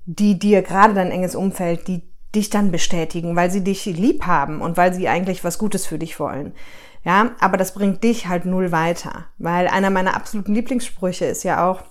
die 0.08 0.40
dir 0.40 0.64
gerade 0.64 0.96
dein 0.96 1.12
enges 1.12 1.36
Umfeld, 1.36 1.88
die 1.88 2.02
dich 2.34 2.50
dann 2.50 2.72
bestätigen, 2.72 3.36
weil 3.36 3.52
sie 3.52 3.64
dich 3.64 3.86
lieb 3.86 4.26
haben 4.26 4.60
und 4.60 4.76
weil 4.76 4.92
sie 4.92 5.08
eigentlich 5.08 5.44
was 5.44 5.60
Gutes 5.60 5.86
für 5.86 6.00
dich 6.00 6.20
wollen. 6.20 6.54
Ja, 7.06 7.34
aber 7.40 7.58
das 7.58 7.76
bringt 7.76 8.04
dich 8.04 8.28
halt 8.28 8.46
null 8.46 8.72
weiter, 8.72 9.26
weil 9.38 9.68
einer 9.68 9.92
meiner 9.92 10.16
absoluten 10.16 10.56
Lieblingssprüche 10.56 11.26
ist 11.26 11.44
ja 11.44 11.70
auch, 11.70 11.84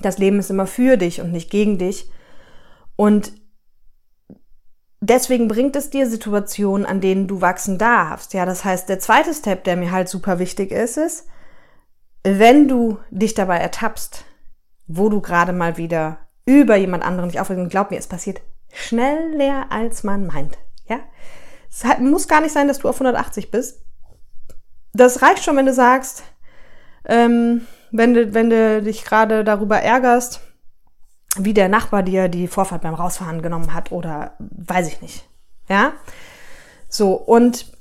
das 0.00 0.18
Leben 0.18 0.40
ist 0.40 0.50
immer 0.50 0.66
für 0.66 0.96
dich 0.96 1.20
und 1.20 1.30
nicht 1.30 1.48
gegen 1.48 1.78
dich. 1.78 2.10
Und 2.98 3.32
deswegen 5.00 5.46
bringt 5.46 5.76
es 5.76 5.88
dir 5.88 6.10
Situationen, 6.10 6.84
an 6.84 7.00
denen 7.00 7.28
du 7.28 7.40
wachsen 7.40 7.78
darfst. 7.78 8.34
Ja, 8.34 8.44
das 8.44 8.64
heißt, 8.64 8.88
der 8.88 8.98
zweite 8.98 9.32
Step, 9.32 9.62
der 9.62 9.76
mir 9.76 9.92
halt 9.92 10.08
super 10.08 10.40
wichtig 10.40 10.72
ist, 10.72 10.96
ist, 10.96 11.28
wenn 12.24 12.66
du 12.66 12.98
dich 13.10 13.34
dabei 13.34 13.58
ertappst, 13.58 14.24
wo 14.88 15.08
du 15.10 15.20
gerade 15.20 15.52
mal 15.52 15.76
wieder 15.76 16.18
über 16.44 16.74
jemand 16.74 17.04
anderen 17.04 17.30
dich 17.30 17.38
aufregst, 17.38 17.70
glaub 17.70 17.92
mir, 17.92 17.98
es 17.98 18.08
passiert 18.08 18.40
schneller 18.72 19.66
als 19.70 20.02
man 20.02 20.26
meint. 20.26 20.58
Ja, 20.88 20.98
es 21.70 21.84
muss 22.00 22.26
gar 22.26 22.40
nicht 22.40 22.52
sein, 22.52 22.66
dass 22.66 22.80
du 22.80 22.88
auf 22.88 22.96
180 22.96 23.52
bist. 23.52 23.84
Das 24.92 25.22
reicht 25.22 25.44
schon, 25.44 25.56
wenn 25.56 25.66
du 25.66 25.72
sagst, 25.72 26.24
ähm, 27.04 27.64
wenn 27.92 28.14
du, 28.14 28.34
wenn 28.34 28.50
du 28.50 28.82
dich 28.82 29.04
gerade 29.04 29.44
darüber 29.44 29.78
ärgerst, 29.78 30.40
wie 31.44 31.54
der 31.54 31.68
Nachbar 31.68 32.02
dir 32.02 32.28
die 32.28 32.48
Vorfahrt 32.48 32.82
beim 32.82 32.94
Rausfahren 32.94 33.42
genommen 33.42 33.74
hat 33.74 33.92
oder 33.92 34.32
weiß 34.38 34.88
ich 34.88 35.00
nicht. 35.00 35.28
Ja? 35.68 35.92
So, 36.88 37.14
und 37.14 37.72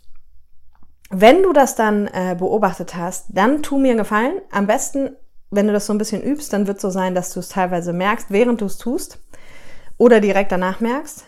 wenn 1.10 1.44
du 1.44 1.54
das 1.54 1.76
dann 1.76 2.08
äh, 2.08 2.36
beobachtet 2.38 2.96
hast, 2.96 3.28
dann 3.30 3.64
tu 3.64 3.78
mir 3.78 3.92
einen 3.92 4.00
Gefallen. 4.00 4.42
Am 4.52 4.68
besten, 4.68 5.16
wenn 5.50 5.68
du 5.68 5.74
das 5.74 5.86
so 5.86 5.94
ein 5.94 5.98
bisschen 5.98 6.22
übst, 6.22 6.52
dann 6.52 6.68
wird 6.68 6.78
es 6.78 6.82
so 6.82 6.90
sein, 6.90 7.16
dass 7.16 7.34
du 7.34 7.40
es 7.40 7.50
teilweise 7.50 7.94
merkst, 7.94 8.30
während 8.30 8.62
du 8.62 8.66
es 8.66 8.78
tust 8.78 9.20
oder 9.98 10.20
direkt 10.20 10.52
danach 10.52 10.80
merkst. 10.80 11.24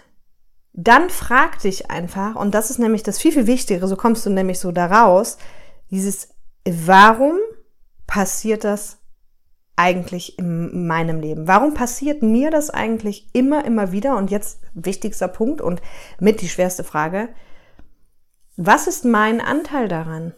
Dann 0.74 1.10
frag 1.10 1.60
dich 1.60 1.90
einfach, 1.90 2.36
und 2.36 2.54
das 2.54 2.70
ist 2.70 2.80
nämlich 2.80 3.04
das 3.04 3.20
viel, 3.20 3.32
viel 3.32 3.48
Wichtigere, 3.48 3.88
so 3.88 3.96
kommst 3.96 4.26
du 4.26 4.30
nämlich 4.30 4.60
so 4.60 4.72
da 4.72 4.86
raus, 4.86 5.38
dieses, 5.90 6.30
warum 6.66 7.38
passiert 8.06 8.64
das 8.64 8.99
eigentlich 9.80 10.38
in 10.38 10.88
meinem 10.88 11.22
Leben? 11.22 11.48
Warum 11.48 11.74
passiert 11.74 12.22
mir 12.22 12.52
das 12.52 12.70
eigentlich 12.70 13.30
immer, 13.34 13.64
immer 13.64 13.94
wieder? 13.94 14.18
Und 14.18 14.30
jetzt 14.30 14.60
wichtigster 14.74 15.30
Punkt 15.30 15.62
und 15.62 15.82
mit 16.20 16.42
die 16.42 16.50
schwerste 16.50 16.84
Frage. 16.84 17.30
Was 18.58 18.88
ist 18.88 19.06
mein 19.06 19.40
Anteil 19.40 19.88
daran? 19.88 20.34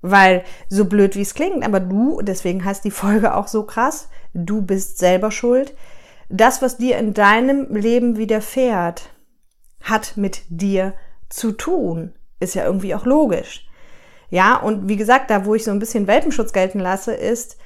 Weil 0.00 0.42
so 0.68 0.86
blöd 0.86 1.14
wie 1.14 1.22
es 1.22 1.34
klingt, 1.34 1.64
aber 1.64 1.78
du, 1.78 2.20
deswegen 2.22 2.64
heißt 2.64 2.84
die 2.84 2.90
Folge 2.90 3.36
auch 3.36 3.46
so 3.46 3.62
krass, 3.62 4.08
du 4.34 4.62
bist 4.62 4.98
selber 4.98 5.30
schuld. 5.30 5.76
Das, 6.28 6.60
was 6.60 6.78
dir 6.78 6.98
in 6.98 7.14
deinem 7.14 7.72
Leben 7.72 8.16
widerfährt, 8.16 9.10
hat 9.80 10.16
mit 10.16 10.42
dir 10.48 10.94
zu 11.28 11.52
tun. 11.52 12.14
Ist 12.40 12.56
ja 12.56 12.64
irgendwie 12.64 12.96
auch 12.96 13.06
logisch. 13.06 13.68
Ja, 14.28 14.56
und 14.56 14.88
wie 14.88 14.96
gesagt, 14.96 15.30
da 15.30 15.44
wo 15.44 15.54
ich 15.54 15.62
so 15.62 15.70
ein 15.70 15.78
bisschen 15.78 16.08
Welpenschutz 16.08 16.52
gelten 16.52 16.80
lasse, 16.80 17.12
ist, 17.12 17.58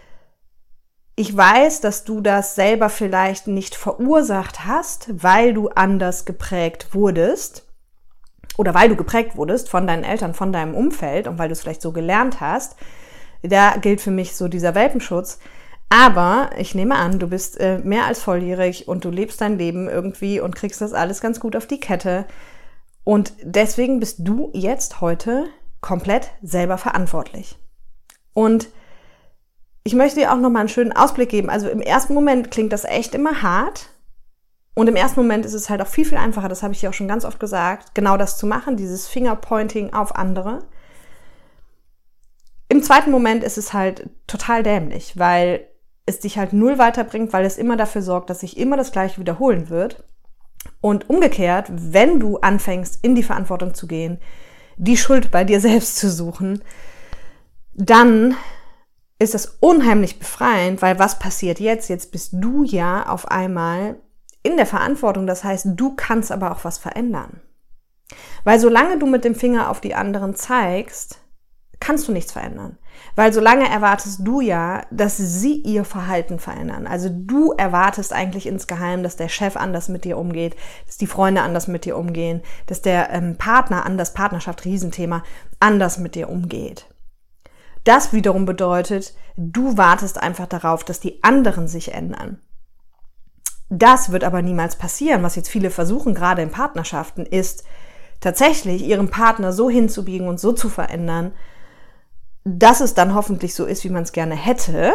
ich 1.17 1.35
weiß, 1.35 1.81
dass 1.81 2.05
du 2.05 2.21
das 2.21 2.55
selber 2.55 2.91
vielleicht 2.91 3.47
nicht 3.47 3.75
verursacht 3.75 4.67
hast, 4.67 5.09
weil 5.23 5.55
du 5.55 5.71
anders 5.71 6.27
geprägt 6.27 6.89
wurdest 6.93 7.67
oder 8.59 8.75
weil 8.75 8.91
du 8.91 8.97
geprägt 8.97 9.35
wurdest 9.37 9.71
von 9.71 9.87
deinen 9.87 10.05
Eltern, 10.05 10.35
von 10.35 10.53
deinem 10.53 10.75
Umfeld 10.75 11.27
und 11.27 11.39
weil 11.39 11.49
du 11.49 11.53
es 11.53 11.63
vielleicht 11.63 11.81
so 11.81 11.93
gelernt 11.93 12.41
hast. 12.41 12.77
Da 13.43 13.77
gilt 13.79 14.03
für 14.03 14.11
mich 14.11 14.37
so 14.37 14.49
dieser 14.49 14.75
Welpenschutz. 14.75 15.39
Aber 15.89 16.51
ich 16.59 16.75
nehme 16.75 16.97
an, 16.97 17.19
du 17.19 17.29
bist 17.29 17.61
äh, 17.61 17.79
mehr 17.79 18.07
als 18.07 18.21
volljährig 18.21 18.89
und 18.89 19.05
du 19.05 19.11
lebst 19.11 19.41
dein 19.41 19.57
Leben 19.57 19.89
irgendwie 19.89 20.41
und 20.41 20.57
kriegst 20.57 20.81
das 20.81 20.93
alles 20.93 21.21
ganz 21.21 21.41
gut 21.41 21.57
auf 21.57 21.67
die 21.67 21.81
Kette. 21.81 22.27
Und 23.05 23.33
deswegen 23.43 24.01
bist 24.01 24.19
du 24.21 24.51
jetzt 24.53 25.01
heute 25.01 25.47
komplett 25.81 26.33
selber 26.43 26.77
verantwortlich. 26.77 27.57
Und 28.35 28.69
ich 29.87 29.95
möchte 29.95 30.19
dir 30.19 30.33
auch 30.33 30.37
noch 30.37 30.51
mal 30.51 30.59
einen 30.59 30.69
schönen 30.69 30.91
Ausblick 30.91 31.29
geben. 31.29 31.49
Also 31.49 31.69
im 31.69 31.81
ersten 31.81 32.13
Moment 32.13 32.51
klingt 32.51 32.73
das 32.73 32.85
echt 32.85 33.15
immer 33.15 33.43
hart. 33.43 33.91
Und 34.75 34.89
im 34.89 34.97
ersten 34.97 35.21
Moment 35.21 35.47
ist 35.47 35.55
es 35.55 35.71
halt 35.71 35.81
auch 35.81 35.87
viel, 35.87 36.05
viel 36.05 36.19
einfacher, 36.19 36.49
das 36.49 36.65
habe 36.65 36.75
ich 36.75 36.81
dir 36.81 36.91
auch 36.91 36.95
schon 36.95 37.07
ganz 37.07 37.25
oft 37.25 37.39
gesagt, 37.39 37.95
genau 37.95 38.17
das 38.17 38.37
zu 38.37 38.49
machen, 38.49 38.77
dieses 38.77 39.07
Fingerpointing 39.07 39.93
auf 39.95 40.17
andere. 40.17 40.67
Im 42.69 42.83
zweiten 42.83 43.13
Moment 43.13 43.45
ist 43.45 43.59
es 43.59 43.73
halt 43.73 44.11
total 44.27 44.65
dämlich, 44.65 45.17
weil 45.17 45.69
es 46.05 46.19
dich 46.19 46.37
halt 46.37 46.53
null 46.53 46.79
weiterbringt, 46.79 47.33
weil 47.33 47.45
es 47.45 47.57
immer 47.57 47.77
dafür 47.77 48.03
sorgt, 48.03 48.29
dass 48.29 48.41
sich 48.41 48.59
immer 48.59 48.77
das 48.77 48.91
Gleiche 48.91 49.21
wiederholen 49.21 49.71
wird. 49.71 50.03
Und 50.81 51.09
umgekehrt, 51.09 51.69
wenn 51.71 52.19
du 52.19 52.39
anfängst, 52.39 53.05
in 53.05 53.15
die 53.15 53.23
Verantwortung 53.23 53.73
zu 53.73 53.87
gehen, 53.87 54.19
die 54.77 54.97
Schuld 54.97 55.31
bei 55.31 55.45
dir 55.45 55.61
selbst 55.61 55.97
zu 55.97 56.11
suchen, 56.11 56.65
dann 57.73 58.35
ist 59.19 59.35
das 59.35 59.59
unheimlich 59.61 60.19
befreiend, 60.19 60.83
weil 60.83 60.99
was 60.99 61.19
passiert 61.19 61.59
jetzt? 61.59 61.89
Jetzt 61.89 62.13
bist 62.13 62.31
du 62.33 62.65
ja 62.65 63.07
auf 63.09 63.29
einmal 63.31 63.97
in 64.43 64.57
der 64.57 64.67
Verantwortung. 64.67 65.27
Das 65.27 65.43
heißt, 65.43 65.69
du 65.75 65.95
kannst 65.97 66.31
aber 66.31 66.53
auch 66.53 66.65
was 66.65 66.79
verändern. 66.79 67.41
Weil 68.45 68.61
solange 68.61 68.99
du 68.99 69.07
mit 69.07 69.25
dem 69.25 69.35
Finger 69.35 69.71
auf 69.71 69.81
die 69.81 69.95
anderen 69.95 70.37
zeigst, 70.37 71.21
kannst 71.81 72.09
du 72.09 72.13
nichts 72.13 72.33
verändern. 72.33 72.79
Weil 73.15 73.33
solange 73.33 73.69
erwartest 73.69 74.21
du 74.23 74.41
ja, 74.41 74.83
dass 74.91 75.17
sie 75.17 75.61
ihr 75.61 75.85
Verhalten 75.85 76.39
verändern. 76.39 76.87
Also 76.87 77.09
du 77.11 77.53
erwartest 77.53 78.13
eigentlich 78.13 78.47
insgeheim, 78.47 79.03
dass 79.03 79.17
der 79.17 79.29
Chef 79.29 79.57
anders 79.57 79.89
mit 79.89 80.05
dir 80.05 80.17
umgeht, 80.17 80.57
dass 80.87 80.97
die 80.97 81.07
Freunde 81.07 81.43
anders 81.43 81.69
mit 81.69 81.85
dir 81.85 81.97
umgehen, 81.97 82.43
dass 82.67 82.83
der 82.83 83.11
ähm, 83.11 83.37
Partner 83.37 83.85
anders, 83.85 84.15
Partnerschaft, 84.15 84.65
Riesenthema, 84.65 85.23
anders 85.61 85.99
mit 85.99 86.15
dir 86.15 86.29
umgeht. 86.29 86.87
Das 87.87 88.13
wiederum 88.13 88.47
bedeutet, 88.47 89.15
du 89.37 89.77
wartest 89.77 90.21
einfach 90.21 90.49
darauf, 90.49 90.83
dass 90.83 90.99
die 90.99 91.23
anderen 91.23 91.69
sich 91.69 91.95
ändern. 91.95 92.41
Das 93.69 94.11
wird 94.11 94.25
aber 94.25 94.43
niemals 94.43 94.75
passieren. 94.75 95.23
Was 95.23 95.37
jetzt 95.37 95.49
viele 95.49 95.71
versuchen, 95.71 96.13
gerade 96.13 96.43
in 96.43 96.51
Partnerschaften, 96.51 97.25
ist 97.25 97.63
tatsächlich 98.21 98.83
ihren 98.83 99.09
Partner 99.09 99.53
so 99.53 99.71
hinzubiegen 99.71 100.27
und 100.27 100.41
so 100.41 100.53
zu 100.53 100.69
verändern, 100.69 101.33
dass 102.43 102.81
es 102.81 102.95
dann 102.95 103.15
hoffentlich 103.15 103.55
so 103.55 103.65
ist, 103.65 103.85
wie 103.85 103.91
man 103.91 104.03
es 104.03 104.11
gerne 104.11 104.35
hätte, 104.35 104.95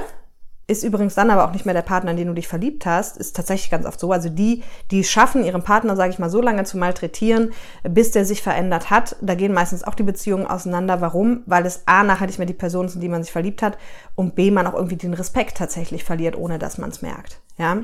ist 0.68 0.84
übrigens 0.84 1.16
dann 1.16 1.30
aber 1.30 1.46
auch 1.46 1.52
nicht 1.52 1.66
mehr 1.66 1.74
der 1.74 1.82
Partner, 1.82 2.12
in 2.12 2.18
den 2.18 2.28
du 2.28 2.34
dich 2.34 2.48
verliebt 2.48 2.86
hast, 2.86 3.18
ist 3.18 3.36
tatsächlich 3.36 3.70
ganz 3.70 3.86
oft 3.86 4.00
so. 4.00 4.12
Also 4.12 4.30
die, 4.30 4.64
die 4.90 5.04
schaffen, 5.04 5.44
ihren 5.44 5.64
Partner, 5.64 5.96
sage 5.96 6.12
ich 6.12 6.20
mal, 6.20 6.30
so 6.30 6.42
lange 6.42 6.64
zu 6.64 6.78
malträtieren, 6.78 7.52
bis 7.84 8.12
der 8.12 8.26
sich 8.26 8.42
verändert 8.42 8.90
hat. 8.90 9.18
Da 9.22 9.36
gehen 9.36 9.54
meistens 9.54 9.84
auch 9.84 9.96
die 9.96 10.04
Beziehungen 10.04 10.48
auseinander. 10.48 11.02
Warum? 11.02 11.44
Weil 11.46 11.66
es 11.66 11.84
A, 11.88 12.04
nachher 12.04 12.28
nicht 12.28 12.38
mehr 12.38 12.48
die 12.48 12.54
Person 12.54 12.86
ist, 12.86 12.96
in 12.96 13.02
die 13.02 13.10
man 13.10 13.24
sich 13.24 13.32
verliebt 13.32 13.62
hat 13.62 13.78
und 14.16 14.36
B, 14.36 14.50
man 14.50 14.68
auch 14.68 14.74
irgendwie 14.74 14.96
den 14.96 15.14
Respekt 15.14 15.58
tatsächlich 15.58 16.04
verliert, 16.04 16.38
ohne 16.38 16.58
dass 16.58 16.78
man 16.78 16.90
es 16.90 17.02
merkt. 17.02 17.42
Ja. 17.58 17.84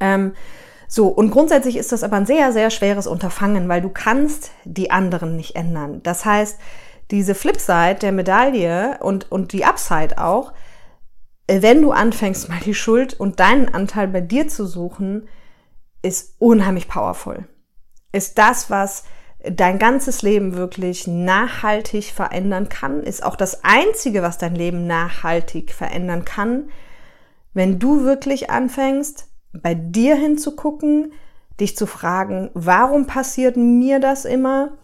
Ähm, 0.00 0.32
so, 0.88 1.08
und 1.08 1.30
grundsätzlich 1.30 1.76
ist 1.76 1.92
das 1.92 2.04
aber 2.04 2.16
ein 2.16 2.26
sehr, 2.26 2.52
sehr 2.52 2.70
schweres 2.70 3.06
Unterfangen, 3.06 3.68
weil 3.68 3.80
du 3.80 3.90
kannst 3.90 4.50
die 4.64 4.90
anderen 4.90 5.36
nicht 5.36 5.56
ändern. 5.56 6.00
Das 6.02 6.24
heißt, 6.24 6.58
diese 7.10 7.34
Flipside 7.34 7.96
der 8.00 8.12
Medaille 8.12 8.98
und, 9.00 9.30
und 9.30 9.52
die 9.52 9.64
Upside 9.64 10.18
auch, 10.18 10.52
wenn 11.48 11.82
du 11.82 11.92
anfängst, 11.92 12.48
mal 12.48 12.60
die 12.64 12.74
Schuld 12.74 13.14
und 13.14 13.40
deinen 13.40 13.72
Anteil 13.72 14.08
bei 14.08 14.20
dir 14.20 14.48
zu 14.48 14.66
suchen, 14.66 15.28
ist 16.02 16.34
unheimlich 16.38 16.88
powerful. 16.88 17.46
Ist 18.12 18.38
das, 18.38 18.70
was 18.70 19.04
dein 19.48 19.78
ganzes 19.78 20.22
Leben 20.22 20.56
wirklich 20.56 21.06
nachhaltig 21.06 22.06
verändern 22.06 22.68
kann, 22.68 23.02
ist 23.02 23.22
auch 23.22 23.36
das 23.36 23.62
Einzige, 23.64 24.22
was 24.22 24.38
dein 24.38 24.54
Leben 24.54 24.86
nachhaltig 24.86 25.72
verändern 25.72 26.24
kann, 26.24 26.70
wenn 27.54 27.78
du 27.78 28.04
wirklich 28.04 28.50
anfängst, 28.50 29.28
bei 29.52 29.74
dir 29.74 30.16
hinzugucken, 30.16 31.12
dich 31.60 31.76
zu 31.76 31.86
fragen, 31.86 32.50
warum 32.54 33.06
passiert 33.06 33.56
mir 33.56 33.98
das 34.00 34.24
immer? 34.24 34.76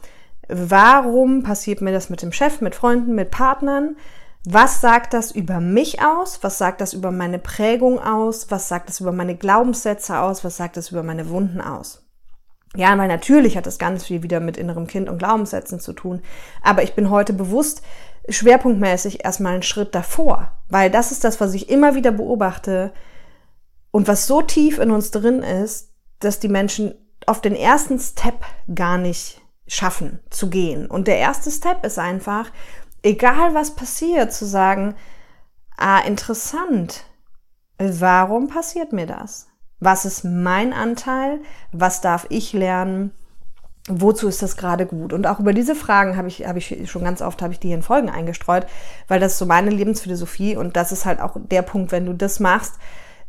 Warum 0.48 1.42
passiert 1.42 1.80
mir 1.82 1.92
das 1.92 2.08
mit 2.08 2.22
dem 2.22 2.32
Chef, 2.32 2.60
mit 2.60 2.74
Freunden, 2.74 3.14
mit 3.14 3.30
Partnern? 3.30 3.96
Was 4.44 4.80
sagt 4.80 5.14
das 5.14 5.30
über 5.30 5.60
mich 5.60 6.02
aus? 6.02 6.42
Was 6.42 6.58
sagt 6.58 6.80
das 6.80 6.94
über 6.94 7.12
meine 7.12 7.38
Prägung 7.38 8.00
aus? 8.00 8.50
Was 8.50 8.68
sagt 8.68 8.88
das 8.88 9.00
über 9.00 9.12
meine 9.12 9.36
Glaubenssätze 9.36 10.18
aus? 10.18 10.42
Was 10.42 10.56
sagt 10.56 10.76
das 10.76 10.90
über 10.90 11.04
meine 11.04 11.28
Wunden 11.28 11.60
aus? 11.60 12.04
Ja, 12.74 12.96
weil 12.98 13.08
natürlich 13.08 13.56
hat 13.56 13.66
das 13.66 13.78
ganz 13.78 14.04
viel 14.04 14.22
wieder 14.22 14.40
mit 14.40 14.56
innerem 14.56 14.86
Kind 14.86 15.08
und 15.08 15.18
Glaubenssätzen 15.18 15.78
zu 15.78 15.92
tun. 15.92 16.22
Aber 16.62 16.82
ich 16.82 16.94
bin 16.94 17.10
heute 17.10 17.32
bewusst 17.34 17.82
schwerpunktmäßig 18.28 19.24
erstmal 19.24 19.54
einen 19.54 19.62
Schritt 19.62 19.94
davor, 19.94 20.50
weil 20.68 20.90
das 20.90 21.12
ist 21.12 21.22
das, 21.22 21.40
was 21.40 21.54
ich 21.54 21.68
immer 21.68 21.94
wieder 21.94 22.12
beobachte 22.12 22.92
und 23.90 24.08
was 24.08 24.26
so 24.26 24.42
tief 24.42 24.78
in 24.78 24.90
uns 24.90 25.10
drin 25.10 25.42
ist, 25.42 25.92
dass 26.18 26.40
die 26.40 26.48
Menschen 26.48 26.94
auf 27.26 27.40
den 27.40 27.54
ersten 27.54 28.00
Step 28.00 28.44
gar 28.74 28.98
nicht 28.98 29.40
schaffen 29.66 30.20
zu 30.30 30.50
gehen. 30.50 30.86
Und 30.86 31.08
der 31.08 31.18
erste 31.18 31.50
Step 31.50 31.84
ist 31.84 31.98
einfach, 31.98 32.50
egal 33.02 33.54
was 33.54 33.74
passiert, 33.74 34.32
zu 34.32 34.44
sagen, 34.46 34.94
ah, 35.76 36.00
interessant, 36.00 37.04
warum 37.78 38.48
passiert 38.48 38.92
mir 38.92 39.06
das? 39.06 39.48
Was 39.80 40.04
ist 40.04 40.24
mein 40.24 40.72
Anteil? 40.72 41.40
Was 41.72 42.00
darf 42.00 42.26
ich 42.28 42.52
lernen? 42.52 43.10
Wozu 43.88 44.28
ist 44.28 44.40
das 44.40 44.56
gerade 44.56 44.86
gut? 44.86 45.12
Und 45.12 45.26
auch 45.26 45.40
über 45.40 45.52
diese 45.52 45.74
Fragen 45.74 46.16
habe 46.16 46.28
ich, 46.28 46.46
habe 46.46 46.58
ich 46.60 46.88
schon 46.88 47.02
ganz 47.02 47.20
oft, 47.20 47.42
habe 47.42 47.52
ich 47.52 47.58
die 47.58 47.72
in 47.72 47.82
Folgen 47.82 48.08
eingestreut, 48.08 48.66
weil 49.08 49.18
das 49.18 49.32
ist 49.32 49.38
so 49.38 49.46
meine 49.46 49.70
Lebensphilosophie 49.70 50.56
und 50.56 50.76
das 50.76 50.92
ist 50.92 51.04
halt 51.04 51.20
auch 51.20 51.36
der 51.36 51.62
Punkt, 51.62 51.90
wenn 51.90 52.06
du 52.06 52.12
das 52.12 52.38
machst, 52.38 52.74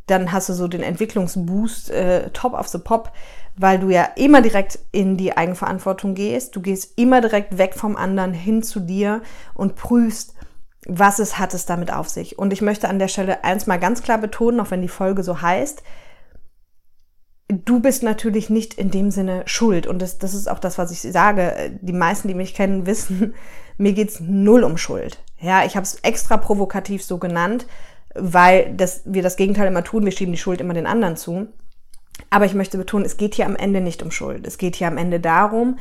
dann 0.07 0.31
hast 0.31 0.50
du 0.50 0.53
so 0.53 0.67
den 0.67 0.83
Entwicklungsboost 0.83 1.91
äh, 1.91 2.29
top 2.31 2.53
of 2.53 2.67
the 2.67 2.77
pop, 2.77 3.12
weil 3.55 3.79
du 3.79 3.89
ja 3.89 4.03
immer 4.15 4.41
direkt 4.41 4.79
in 4.91 5.15
die 5.17 5.38
Eigenverantwortung 5.38 6.15
gehst. 6.15 6.55
Du 6.55 6.62
gehst 6.62 6.98
immer 6.98 7.22
direkt 7.22 7.57
weg 7.57 7.75
vom 7.75 7.95
anderen 7.95 8.33
hin 8.33 8.63
zu 8.63 8.79
dir 8.79 9.22
und 9.53 9.75
prüfst, 9.75 10.33
was 10.88 11.19
es 11.19 11.39
hat 11.39 11.53
es 11.53 11.65
damit 11.65 11.93
auf 11.93 12.10
sich. 12.10 12.38
Und 12.38 12.51
ich 12.51 12.62
möchte 12.62 12.89
an 12.89 13.00
der 13.00 13.07
Stelle 13.07 13.43
eins 13.43 13.67
mal 13.67 13.79
ganz 13.79 14.01
klar 14.01 14.17
betonen, 14.17 14.60
auch 14.60 14.72
wenn 14.72 14.81
die 14.81 14.88
Folge 14.88 15.24
so 15.24 15.41
heißt, 15.41 15.83
du 17.48 17.79
bist 17.79 18.03
natürlich 18.03 18.50
nicht 18.50 18.74
in 18.74 18.91
dem 18.91 19.12
Sinne 19.12 19.43
schuld. 19.45 19.88
Und 19.88 20.01
das, 20.01 20.17
das 20.17 20.33
ist 20.33 20.50
auch 20.50 20.60
das, 20.60 20.77
was 20.77 20.91
ich 20.91 21.01
sage. 21.01 21.77
Die 21.81 21.93
meisten, 21.93 22.27
die 22.27 22.33
mich 22.33 22.53
kennen, 22.53 22.86
wissen, 22.86 23.33
mir 23.77 23.93
geht's 23.93 24.19
null 24.19 24.63
um 24.63 24.77
Schuld. 24.77 25.24
Ja, 25.39 25.65
ich 25.65 25.75
habe 25.75 25.83
es 25.83 25.95
extra 25.95 26.38
provokativ 26.38 27.03
so 27.03 27.17
genannt, 27.17 27.67
weil 28.15 28.74
das, 28.75 29.01
wir 29.05 29.24
das 29.24 29.36
Gegenteil 29.36 29.67
immer 29.67 29.84
tun. 29.84 30.05
Wir 30.05 30.12
schieben 30.12 30.34
die 30.34 30.39
Schuld 30.39 30.62
immer 30.62 30.74
den 30.74 30.88
anderen 30.88 31.17
zu. 31.17 31.48
Aber 32.29 32.46
ich 32.46 32.53
möchte 32.53 32.77
betonen, 32.77 33.05
es 33.05 33.17
geht 33.17 33.36
hier 33.36 33.46
am 33.46 33.55
Ende 33.55 33.82
nicht 33.82 34.03
um 34.03 34.12
Schuld. 34.12 34.46
Es 34.46 34.58
geht 34.58 34.75
hier 34.75 34.88
am 34.88 34.98
Ende 34.98 35.20
darum, 35.20 35.77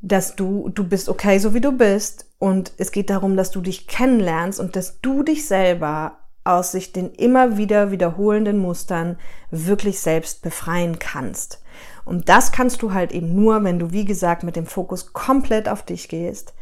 dass 0.00 0.36
du, 0.36 0.68
du 0.70 0.84
bist 0.84 1.08
okay, 1.08 1.38
so 1.38 1.54
wie 1.54 1.60
du 1.60 1.72
bist. 1.72 2.26
Und 2.38 2.72
es 2.78 2.92
geht 2.92 3.10
darum, 3.10 3.36
dass 3.36 3.50
du 3.50 3.60
dich 3.60 3.86
kennenlernst 3.86 4.60
und 4.60 4.76
dass 4.76 5.00
du 5.00 5.22
dich 5.22 5.46
selber 5.46 6.18
aus 6.44 6.72
sich 6.72 6.92
den 6.92 7.10
immer 7.10 7.56
wieder 7.56 7.90
wiederholenden 7.90 8.58
Mustern 8.58 9.18
wirklich 9.50 10.00
selbst 10.00 10.42
befreien 10.42 10.98
kannst. 10.98 11.62
Und 12.04 12.28
das 12.28 12.52
kannst 12.52 12.82
du 12.82 12.94
halt 12.94 13.10
eben 13.12 13.34
nur, 13.34 13.64
wenn 13.64 13.80
du, 13.80 13.90
wie 13.90 14.04
gesagt, 14.04 14.44
mit 14.44 14.54
dem 14.54 14.66
Fokus 14.66 15.12
komplett 15.12 15.68
auf 15.68 15.82
dich 15.82 16.08
gehst 16.08 16.54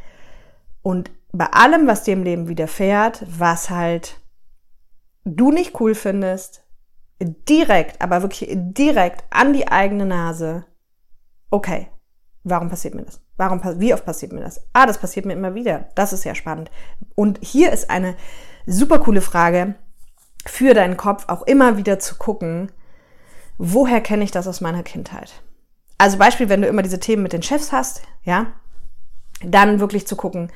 und 0.83 1.11
bei 1.33 1.47
allem, 1.47 1.87
was 1.87 2.05
dir 2.05 2.13
im 2.13 2.23
Leben 2.23 2.49
widerfährt, 2.49 3.25
was 3.27 3.69
halt 3.69 4.21
du 5.25 5.51
nicht 5.51 5.81
cool 5.81 5.95
findest, 5.95 6.65
direkt, 7.21 8.01
aber 8.03 8.23
wirklich 8.23 8.51
direkt 8.53 9.25
an 9.31 9.53
die 9.53 9.69
eigene 9.69 10.07
Nase, 10.07 10.67
okay, 11.51 11.89
warum 12.43 12.69
passiert 12.69 12.95
mir 12.95 13.03
das? 13.03 13.21
Warum, 13.37 13.61
wie 13.81 13.95
oft 13.95 14.05
passiert 14.05 14.33
mir 14.33 14.41
das? 14.41 14.61
Ah, 14.73 14.87
das 14.87 14.99
passiert 14.99 15.27
mir 15.27 15.33
immer 15.33 15.55
wieder. 15.55 15.89
Das 15.95 16.13
ist 16.13 16.25
ja 16.25 16.35
spannend. 16.35 16.71
Und 17.15 17.39
hier 17.43 17.73
ist 17.73 17.91
eine 17.91 18.15
super 18.67 19.01
coole 19.01 19.21
Frage 19.21 19.75
für 20.47 20.75
deinen 20.75 20.97
Kopf, 20.97 21.25
auch 21.29 21.43
immer 21.43 21.77
wieder 21.77 21.99
zu 21.99 22.17
gucken, 22.17 22.71
woher 23.59 24.01
kenne 24.01 24.25
ich 24.25 24.31
das 24.31 24.47
aus 24.47 24.61
meiner 24.61 24.83
Kindheit? 24.83 25.43
Also 25.99 26.19
Beispiel, 26.19 26.49
wenn 26.49 26.63
du 26.63 26.69
immer 26.69 26.83
diese 26.83 27.01
Themen 27.01 27.23
mit 27.23 27.33
den 27.33 27.43
Chefs 27.43 27.73
hast, 27.73 28.03
ja, 28.25 28.53
dann 29.43 29.81
wirklich 29.81 30.07
zu 30.07 30.17
gucken, 30.17 30.53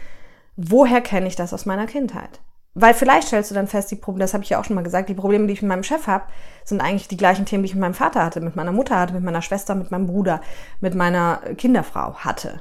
woher 0.57 1.01
kenne 1.01 1.27
ich 1.27 1.37
das 1.37 1.55
aus 1.55 1.65
meiner 1.65 1.87
Kindheit? 1.87 2.41
Weil 2.75 2.95
vielleicht 2.95 3.29
stellst 3.29 3.51
du 3.51 3.55
dann 3.55 3.67
fest, 3.67 3.91
die 3.91 3.97
Probleme, 3.97 4.21
das 4.21 4.35
habe 4.35 4.45
ich 4.45 4.51
ja 4.51 4.61
auch 4.61 4.65
schon 4.65 4.77
mal 4.77 4.83
gesagt, 4.83 5.09
die 5.09 5.15
Probleme, 5.15 5.47
die 5.47 5.55
ich 5.55 5.63
mit 5.63 5.69
meinem 5.69 5.83
Chef 5.83 6.07
habe, 6.07 6.27
sind 6.65 6.81
eigentlich 6.81 7.09
die 7.09 7.17
gleichen 7.17 7.45
Themen, 7.45 7.63
die 7.63 7.69
ich 7.69 7.75
mit 7.75 7.81
meinem 7.81 7.95
Vater 7.95 8.25
hatte, 8.25 8.41
mit 8.41 8.57
meiner 8.57 8.73
Mutter 8.73 8.99
hatte, 8.99 9.15
mit 9.15 9.25
meiner 9.25 9.43
Schwester, 9.43 9.75
mit 9.75 9.91
meinem 9.91 10.07
Bruder, 10.07 10.41
mit 10.81 10.95
meiner 10.95 11.39
Kinderfrau 11.57 12.15
hatte. 12.15 12.61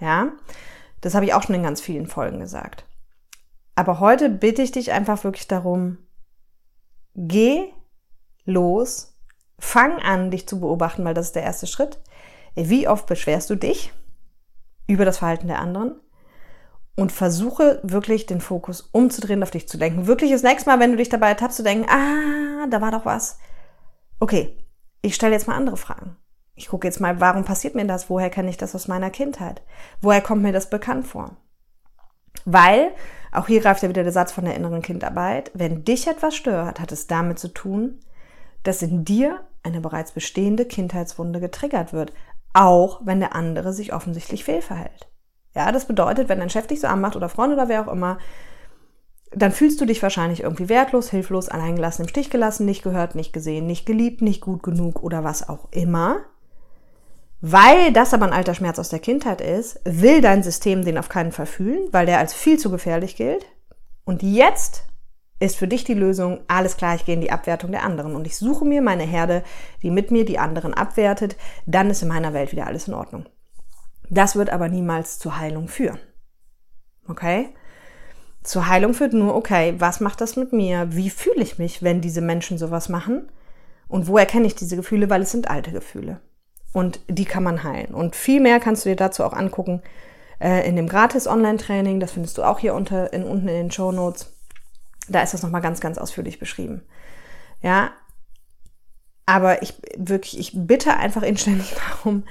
Ja, 0.00 0.32
das 1.00 1.14
habe 1.14 1.24
ich 1.24 1.34
auch 1.34 1.42
schon 1.42 1.54
in 1.54 1.62
ganz 1.62 1.80
vielen 1.80 2.06
Folgen 2.06 2.40
gesagt. 2.40 2.84
Aber 3.76 4.00
heute 4.00 4.28
bitte 4.28 4.62
ich 4.62 4.72
dich 4.72 4.92
einfach 4.92 5.24
wirklich 5.24 5.46
darum, 5.48 5.98
geh 7.14 7.66
los, 8.44 9.16
fang 9.58 9.98
an, 9.98 10.30
dich 10.30 10.48
zu 10.48 10.60
beobachten, 10.60 11.04
weil 11.04 11.14
das 11.14 11.26
ist 11.26 11.36
der 11.36 11.42
erste 11.42 11.66
Schritt. 11.66 12.00
Wie 12.54 12.88
oft 12.88 13.06
beschwerst 13.06 13.50
du 13.50 13.56
dich 13.56 13.92
über 14.86 15.04
das 15.04 15.18
Verhalten 15.18 15.48
der 15.48 15.58
anderen? 15.58 16.00
Und 16.96 17.10
versuche 17.10 17.80
wirklich 17.82 18.26
den 18.26 18.40
Fokus 18.40 18.82
umzudrehen, 18.92 19.42
auf 19.42 19.50
dich 19.50 19.68
zu 19.68 19.78
denken. 19.78 20.06
Wirklich 20.06 20.30
das 20.30 20.44
nächste 20.44 20.70
Mal, 20.70 20.78
wenn 20.78 20.92
du 20.92 20.96
dich 20.96 21.08
dabei 21.08 21.28
ertappst, 21.28 21.56
zu 21.56 21.64
denken, 21.64 21.88
ah, 21.88 22.66
da 22.68 22.80
war 22.80 22.92
doch 22.92 23.04
was. 23.04 23.38
Okay, 24.20 24.56
ich 25.02 25.14
stelle 25.14 25.32
jetzt 25.32 25.48
mal 25.48 25.56
andere 25.56 25.76
Fragen. 25.76 26.16
Ich 26.54 26.68
gucke 26.68 26.86
jetzt 26.86 27.00
mal, 27.00 27.20
warum 27.20 27.44
passiert 27.44 27.74
mir 27.74 27.84
das? 27.84 28.08
Woher 28.08 28.30
kenne 28.30 28.48
ich 28.48 28.56
das 28.56 28.74
aus 28.76 28.86
meiner 28.86 29.10
Kindheit? 29.10 29.62
Woher 30.00 30.20
kommt 30.20 30.42
mir 30.42 30.52
das 30.52 30.70
bekannt 30.70 31.06
vor? 31.06 31.36
Weil, 32.44 32.92
auch 33.32 33.48
hier 33.48 33.60
greift 33.60 33.82
ja 33.82 33.88
wieder 33.88 34.04
der 34.04 34.12
Satz 34.12 34.30
von 34.32 34.44
der 34.44 34.54
inneren 34.54 34.82
Kindarbeit, 34.82 35.50
wenn 35.54 35.84
dich 35.84 36.06
etwas 36.06 36.36
stört, 36.36 36.78
hat 36.78 36.92
es 36.92 37.06
damit 37.06 37.38
zu 37.38 37.48
tun, 37.48 38.00
dass 38.62 38.82
in 38.82 39.04
dir 39.04 39.40
eine 39.62 39.80
bereits 39.80 40.12
bestehende 40.12 40.64
Kindheitswunde 40.64 41.40
getriggert 41.40 41.92
wird, 41.92 42.12
auch 42.52 43.00
wenn 43.04 43.20
der 43.20 43.34
andere 43.34 43.72
sich 43.72 43.92
offensichtlich 43.92 44.44
fehlverhält. 44.44 45.08
Ja, 45.54 45.70
das 45.70 45.86
bedeutet, 45.86 46.28
wenn 46.28 46.40
dein 46.40 46.50
Chef 46.50 46.66
dich 46.66 46.80
so 46.80 46.86
anmacht 46.86 47.16
oder 47.16 47.28
Freund 47.28 47.52
oder 47.52 47.68
wer 47.68 47.86
auch 47.86 47.92
immer, 47.92 48.18
dann 49.30 49.52
fühlst 49.52 49.80
du 49.80 49.84
dich 49.84 50.02
wahrscheinlich 50.02 50.42
irgendwie 50.42 50.68
wertlos, 50.68 51.10
hilflos, 51.10 51.48
alleingelassen, 51.48 52.04
im 52.04 52.08
Stich 52.08 52.30
gelassen, 52.30 52.66
nicht 52.66 52.82
gehört, 52.82 53.14
nicht 53.14 53.32
gesehen, 53.32 53.66
nicht 53.66 53.86
geliebt, 53.86 54.22
nicht 54.22 54.40
gut 54.40 54.62
genug 54.62 55.02
oder 55.02 55.24
was 55.24 55.48
auch 55.48 55.68
immer. 55.72 56.18
Weil 57.40 57.92
das 57.92 58.14
aber 58.14 58.26
ein 58.26 58.32
alter 58.32 58.54
Schmerz 58.54 58.78
aus 58.78 58.88
der 58.88 59.00
Kindheit 59.00 59.40
ist, 59.40 59.80
will 59.84 60.20
dein 60.20 60.42
System 60.42 60.84
den 60.84 60.98
auf 60.98 61.08
keinen 61.08 61.32
Fall 61.32 61.46
fühlen, 61.46 61.88
weil 61.92 62.06
der 62.06 62.18
als 62.18 62.32
viel 62.32 62.58
zu 62.58 62.70
gefährlich 62.70 63.16
gilt. 63.16 63.44
Und 64.04 64.22
jetzt 64.22 64.84
ist 65.40 65.56
für 65.56 65.68
dich 65.68 65.84
die 65.84 65.94
Lösung, 65.94 66.40
alles 66.48 66.76
klar, 66.76 66.94
ich 66.94 67.04
gehe 67.04 67.14
in 67.14 67.20
die 67.20 67.32
Abwertung 67.32 67.72
der 67.72 67.82
anderen 67.82 68.14
und 68.14 68.26
ich 68.26 68.38
suche 68.38 68.64
mir 68.64 68.80
meine 68.80 69.02
Herde, 69.02 69.42
die 69.82 69.90
mit 69.90 70.10
mir 70.10 70.24
die 70.24 70.38
anderen 70.38 70.74
abwertet, 70.74 71.36
dann 71.66 71.90
ist 71.90 72.02
in 72.02 72.08
meiner 72.08 72.32
Welt 72.32 72.52
wieder 72.52 72.66
alles 72.66 72.88
in 72.88 72.94
Ordnung. 72.94 73.26
Das 74.10 74.36
wird 74.36 74.50
aber 74.50 74.68
niemals 74.68 75.18
zur 75.18 75.38
Heilung 75.38 75.68
führen. 75.68 75.98
Okay? 77.08 77.54
Zur 78.42 78.68
Heilung 78.68 78.94
führt 78.94 79.14
nur, 79.14 79.34
okay, 79.34 79.74
was 79.78 80.00
macht 80.00 80.20
das 80.20 80.36
mit 80.36 80.52
mir? 80.52 80.88
Wie 80.90 81.10
fühle 81.10 81.42
ich 81.42 81.58
mich, 81.58 81.82
wenn 81.82 82.00
diese 82.00 82.20
Menschen 82.20 82.58
sowas 82.58 82.88
machen? 82.88 83.30
Und 83.88 84.06
wo 84.06 84.18
erkenne 84.18 84.46
ich 84.46 84.54
diese 84.54 84.76
Gefühle? 84.76 85.08
Weil 85.08 85.22
es 85.22 85.30
sind 85.30 85.48
alte 85.48 85.72
Gefühle 85.72 86.20
und 86.74 87.00
die 87.08 87.24
kann 87.24 87.44
man 87.44 87.62
heilen. 87.62 87.94
Und 87.94 88.16
viel 88.16 88.40
mehr 88.40 88.60
kannst 88.60 88.84
du 88.84 88.90
dir 88.90 88.96
dazu 88.96 89.24
auch 89.24 89.32
angucken 89.32 89.80
äh, 90.40 90.68
in 90.68 90.74
dem 90.74 90.88
gratis 90.88 91.26
Online-Training. 91.26 92.00
Das 92.00 92.12
findest 92.12 92.36
du 92.36 92.42
auch 92.42 92.58
hier 92.58 92.74
unter, 92.74 93.12
in, 93.12 93.22
unten 93.22 93.48
in 93.48 93.54
den 93.54 93.70
Show 93.70 93.92
Notes. 93.92 94.34
Da 95.08 95.22
ist 95.22 95.32
das 95.32 95.42
nochmal 95.44 95.62
ganz, 95.62 95.80
ganz 95.80 95.98
ausführlich 95.98 96.40
beschrieben. 96.40 96.82
Ja, 97.62 97.92
aber 99.24 99.62
ich 99.62 99.74
wirklich, 99.96 100.38
ich 100.38 100.50
bitte 100.54 100.96
einfach 100.96 101.22
inständig 101.22 101.74
darum, 101.88 102.24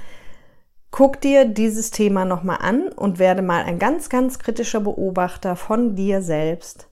guck 0.93 1.19
dir 1.21 1.45
dieses 1.45 1.89
Thema 1.89 2.23
nochmal 2.23 2.59
an 2.61 2.89
und 2.89 3.17
werde 3.17 3.41
mal 3.41 3.63
ein 3.63 3.79
ganz, 3.79 4.09
ganz 4.09 4.37
kritischer 4.37 4.79
Beobachter 4.79 5.55
von 5.55 5.95
dir 5.95 6.21
selbst, 6.21 6.87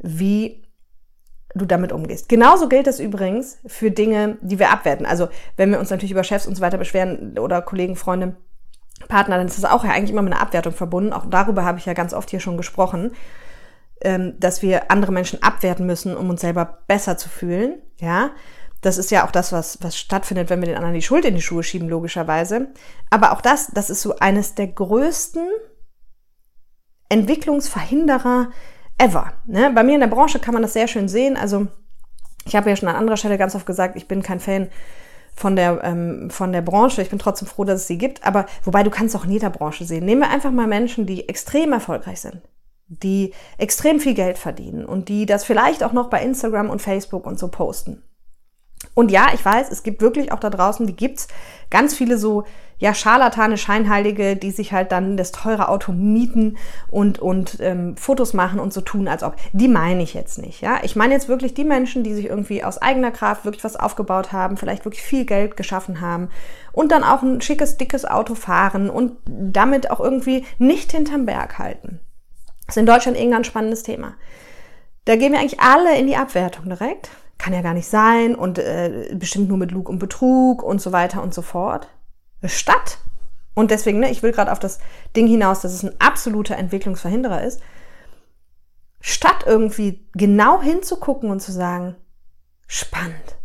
wie 0.00 0.64
du 1.54 1.64
damit 1.64 1.92
umgehst. 1.92 2.28
Genauso 2.28 2.68
gilt 2.68 2.88
das 2.88 2.98
übrigens 2.98 3.58
für 3.66 3.92
Dinge, 3.92 4.36
die 4.40 4.58
wir 4.58 4.70
abwerten. 4.70 5.06
Also 5.06 5.28
wenn 5.56 5.70
wir 5.70 5.78
uns 5.78 5.90
natürlich 5.90 6.10
über 6.10 6.24
Chefs 6.24 6.48
und 6.48 6.56
so 6.56 6.60
weiter 6.60 6.76
beschweren 6.76 7.38
oder 7.38 7.62
Kollegen, 7.62 7.94
Freunde, 7.94 8.34
Partner, 9.06 9.36
dann 9.36 9.46
ist 9.46 9.62
das 9.62 9.70
auch 9.70 9.84
ja 9.84 9.92
eigentlich 9.92 10.10
immer 10.10 10.22
mit 10.22 10.32
einer 10.32 10.42
Abwertung 10.42 10.72
verbunden. 10.72 11.12
Auch 11.12 11.26
darüber 11.26 11.64
habe 11.64 11.78
ich 11.78 11.86
ja 11.86 11.92
ganz 11.92 12.14
oft 12.14 12.30
hier 12.30 12.40
schon 12.40 12.56
gesprochen, 12.56 13.12
ähm, 14.00 14.34
dass 14.40 14.60
wir 14.60 14.90
andere 14.90 15.12
Menschen 15.12 15.40
abwerten 15.40 15.86
müssen, 15.86 16.16
um 16.16 16.30
uns 16.30 16.40
selber 16.40 16.80
besser 16.88 17.16
zu 17.16 17.28
fühlen. 17.28 17.80
Ja, 18.00 18.32
das 18.84 18.98
ist 18.98 19.10
ja 19.10 19.26
auch 19.26 19.30
das, 19.30 19.50
was, 19.50 19.78
was 19.82 19.96
stattfindet, 19.96 20.50
wenn 20.50 20.60
wir 20.60 20.66
den 20.66 20.76
anderen 20.76 20.94
die 20.94 21.02
Schuld 21.02 21.24
in 21.24 21.34
die 21.34 21.42
Schuhe 21.42 21.62
schieben, 21.62 21.88
logischerweise. 21.88 22.68
Aber 23.08 23.32
auch 23.32 23.40
das, 23.40 23.68
das 23.72 23.88
ist 23.88 24.02
so 24.02 24.16
eines 24.18 24.54
der 24.54 24.66
größten 24.66 25.48
Entwicklungsverhinderer 27.08 28.50
ever. 28.98 29.32
Ne? 29.46 29.72
Bei 29.74 29.82
mir 29.82 29.94
in 29.94 30.00
der 30.00 30.08
Branche 30.08 30.38
kann 30.38 30.52
man 30.52 30.62
das 30.62 30.74
sehr 30.74 30.86
schön 30.86 31.08
sehen. 31.08 31.36
Also 31.36 31.66
ich 32.44 32.54
habe 32.56 32.68
ja 32.68 32.76
schon 32.76 32.88
an 32.88 32.96
anderer 32.96 33.16
Stelle 33.16 33.38
ganz 33.38 33.54
oft 33.54 33.64
gesagt, 33.64 33.96
ich 33.96 34.06
bin 34.06 34.22
kein 34.22 34.38
Fan 34.38 34.68
von 35.34 35.56
der, 35.56 35.82
ähm, 35.82 36.28
von 36.30 36.52
der 36.52 36.62
Branche. 36.62 37.00
Ich 37.00 37.10
bin 37.10 37.18
trotzdem 37.18 37.48
froh, 37.48 37.64
dass 37.64 37.80
es 37.80 37.86
sie 37.86 37.98
gibt. 37.98 38.26
Aber 38.26 38.44
wobei 38.64 38.82
du 38.82 38.90
kannst 38.90 39.16
auch 39.16 39.24
in 39.24 39.32
jeder 39.32 39.50
Branche 39.50 39.86
sehen. 39.86 40.04
Nehmen 40.04 40.20
wir 40.20 40.30
einfach 40.30 40.50
mal 40.50 40.66
Menschen, 40.66 41.06
die 41.06 41.26
extrem 41.26 41.72
erfolgreich 41.72 42.20
sind, 42.20 42.42
die 42.86 43.32
extrem 43.56 43.98
viel 43.98 44.14
Geld 44.14 44.36
verdienen 44.36 44.84
und 44.84 45.08
die 45.08 45.24
das 45.24 45.44
vielleicht 45.44 45.82
auch 45.82 45.92
noch 45.92 46.10
bei 46.10 46.22
Instagram 46.22 46.68
und 46.68 46.82
Facebook 46.82 47.26
und 47.26 47.38
so 47.38 47.48
posten. 47.48 48.03
Und 48.94 49.10
ja, 49.10 49.28
ich 49.32 49.44
weiß, 49.44 49.70
es 49.70 49.82
gibt 49.82 50.00
wirklich 50.00 50.32
auch 50.32 50.40
da 50.40 50.50
draußen, 50.50 50.86
die 50.86 50.96
gibt's 50.96 51.28
ganz 51.70 51.94
viele 51.94 52.18
so 52.18 52.44
ja 52.78 52.92
Scharlatane, 52.92 53.56
Scheinheilige, 53.56 54.36
die 54.36 54.50
sich 54.50 54.72
halt 54.72 54.92
dann 54.92 55.16
das 55.16 55.32
teure 55.32 55.68
Auto 55.68 55.92
mieten 55.92 56.58
und 56.90 57.18
und 57.18 57.58
ähm, 57.60 57.96
Fotos 57.96 58.34
machen 58.34 58.60
und 58.60 58.72
so 58.72 58.80
tun, 58.80 59.08
als 59.08 59.22
ob. 59.22 59.36
Die 59.52 59.68
meine 59.68 60.02
ich 60.02 60.14
jetzt 60.14 60.38
nicht. 60.38 60.60
Ja, 60.60 60.80
ich 60.82 60.96
meine 60.96 61.14
jetzt 61.14 61.28
wirklich 61.28 61.54
die 61.54 61.64
Menschen, 61.64 62.02
die 62.02 62.14
sich 62.14 62.26
irgendwie 62.26 62.64
aus 62.64 62.82
eigener 62.82 63.10
Kraft 63.10 63.44
wirklich 63.44 63.64
was 63.64 63.76
aufgebaut 63.76 64.32
haben, 64.32 64.56
vielleicht 64.56 64.84
wirklich 64.84 65.02
viel 65.02 65.24
Geld 65.24 65.56
geschaffen 65.56 66.00
haben 66.00 66.28
und 66.72 66.92
dann 66.92 67.04
auch 67.04 67.22
ein 67.22 67.40
schickes, 67.40 67.76
dickes 67.76 68.04
Auto 68.04 68.34
fahren 68.34 68.90
und 68.90 69.12
damit 69.26 69.90
auch 69.90 70.00
irgendwie 70.00 70.44
nicht 70.58 70.92
hinterm 70.92 71.26
Berg 71.26 71.58
halten. 71.58 72.00
Das 72.66 72.76
ist 72.76 72.80
in 72.80 72.86
Deutschland 72.86 73.18
eh 73.18 73.22
ein 73.22 73.30
ganz 73.30 73.46
spannendes 73.46 73.82
Thema. 73.82 74.14
Da 75.04 75.16
gehen 75.16 75.32
wir 75.32 75.38
eigentlich 75.38 75.60
alle 75.60 75.96
in 75.98 76.06
die 76.06 76.16
Abwertung 76.16 76.64
direkt 76.66 77.10
kann 77.38 77.52
ja 77.52 77.62
gar 77.62 77.74
nicht 77.74 77.88
sein 77.88 78.34
und 78.34 78.58
äh, 78.58 79.14
bestimmt 79.14 79.48
nur 79.48 79.58
mit 79.58 79.70
Lug 79.70 79.88
und 79.88 79.98
Betrug 79.98 80.62
und 80.62 80.80
so 80.80 80.92
weiter 80.92 81.22
und 81.22 81.34
so 81.34 81.42
fort. 81.42 81.88
Statt, 82.44 82.98
und 83.54 83.70
deswegen, 83.70 84.00
ne, 84.00 84.10
ich 84.10 84.22
will 84.22 84.32
gerade 84.32 84.52
auf 84.52 84.58
das 84.58 84.78
Ding 85.16 85.26
hinaus, 85.26 85.60
dass 85.60 85.72
es 85.72 85.82
ein 85.82 85.94
absoluter 86.00 86.56
Entwicklungsverhinderer 86.56 87.42
ist, 87.42 87.60
statt 89.00 89.44
irgendwie 89.46 90.06
genau 90.12 90.62
hinzugucken 90.62 91.30
und 91.30 91.40
zu 91.40 91.52
sagen, 91.52 91.96
spannend. 92.66 93.36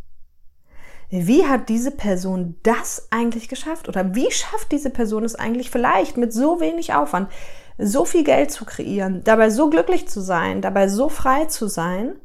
wie 1.10 1.46
hat 1.46 1.70
diese 1.70 1.92
Person 1.92 2.56
das 2.64 3.08
eigentlich 3.10 3.50
geschafft? 3.50 3.90
Oder 3.90 4.16
wie 4.16 4.32
schafft 4.32 4.72
diese 4.72 4.90
Person 4.90 5.24
es 5.24 5.36
eigentlich 5.36 5.72
vielleicht 5.72 6.18
mit 6.18 6.32
so 6.32 6.60
wenig 6.60 6.94
Aufwand, 6.94 7.32
so 7.78 8.06
viel 8.06 8.24
Geld 8.24 8.52
zu 8.52 8.64
kreieren, 8.64 9.24
dabei 9.24 9.50
so 9.50 9.70
glücklich 9.70 10.08
zu 10.08 10.22
sein, 10.22 10.62
dabei 10.62 10.88
so 10.88 11.10
frei 11.10 11.46
zu 11.46 11.68
sein? 11.68 12.16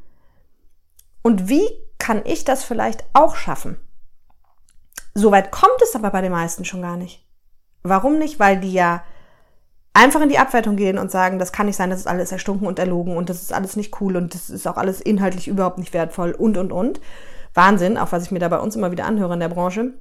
Und 1.25 1.49
wie 1.49 1.67
kann 1.97 2.21
ich 2.23 2.43
das 2.43 2.63
vielleicht 2.63 3.03
auch 3.13 3.35
schaffen? 3.35 3.79
Soweit 5.15 5.49
kommt 5.49 5.81
es 5.81 5.95
aber 5.95 6.11
bei 6.11 6.21
den 6.21 6.31
meisten 6.31 6.65
schon 6.65 6.83
gar 6.83 6.97
nicht. 6.97 7.27
Warum 7.81 8.19
nicht? 8.19 8.39
Weil 8.39 8.59
die 8.59 8.71
ja 8.71 9.03
einfach 9.93 10.21
in 10.21 10.29
die 10.29 10.37
Abwertung 10.37 10.75
gehen 10.75 10.99
und 10.99 11.09
sagen, 11.09 11.39
das 11.39 11.51
kann 11.51 11.65
nicht 11.65 11.77
sein, 11.77 11.89
das 11.89 12.01
ist 12.01 12.07
alles 12.07 12.31
erstunken 12.31 12.67
und 12.67 12.77
erlogen 12.77 13.17
und 13.17 13.31
das 13.31 13.41
ist 13.41 13.53
alles 13.53 13.75
nicht 13.75 13.99
cool 14.01 14.17
und 14.17 14.35
das 14.35 14.51
ist 14.51 14.67
auch 14.67 14.77
alles 14.77 15.01
inhaltlich 15.01 15.47
überhaupt 15.47 15.79
nicht 15.79 15.95
wertvoll 15.95 16.31
und, 16.31 16.57
und, 16.57 16.71
und. 16.71 17.01
Wahnsinn, 17.55 17.97
auch 17.97 18.11
was 18.11 18.25
ich 18.25 18.31
mir 18.31 18.37
da 18.37 18.49
bei 18.49 18.59
uns 18.59 18.75
immer 18.75 18.91
wieder 18.91 19.05
anhöre 19.05 19.33
in 19.33 19.39
der 19.39 19.49
Branche. 19.49 19.93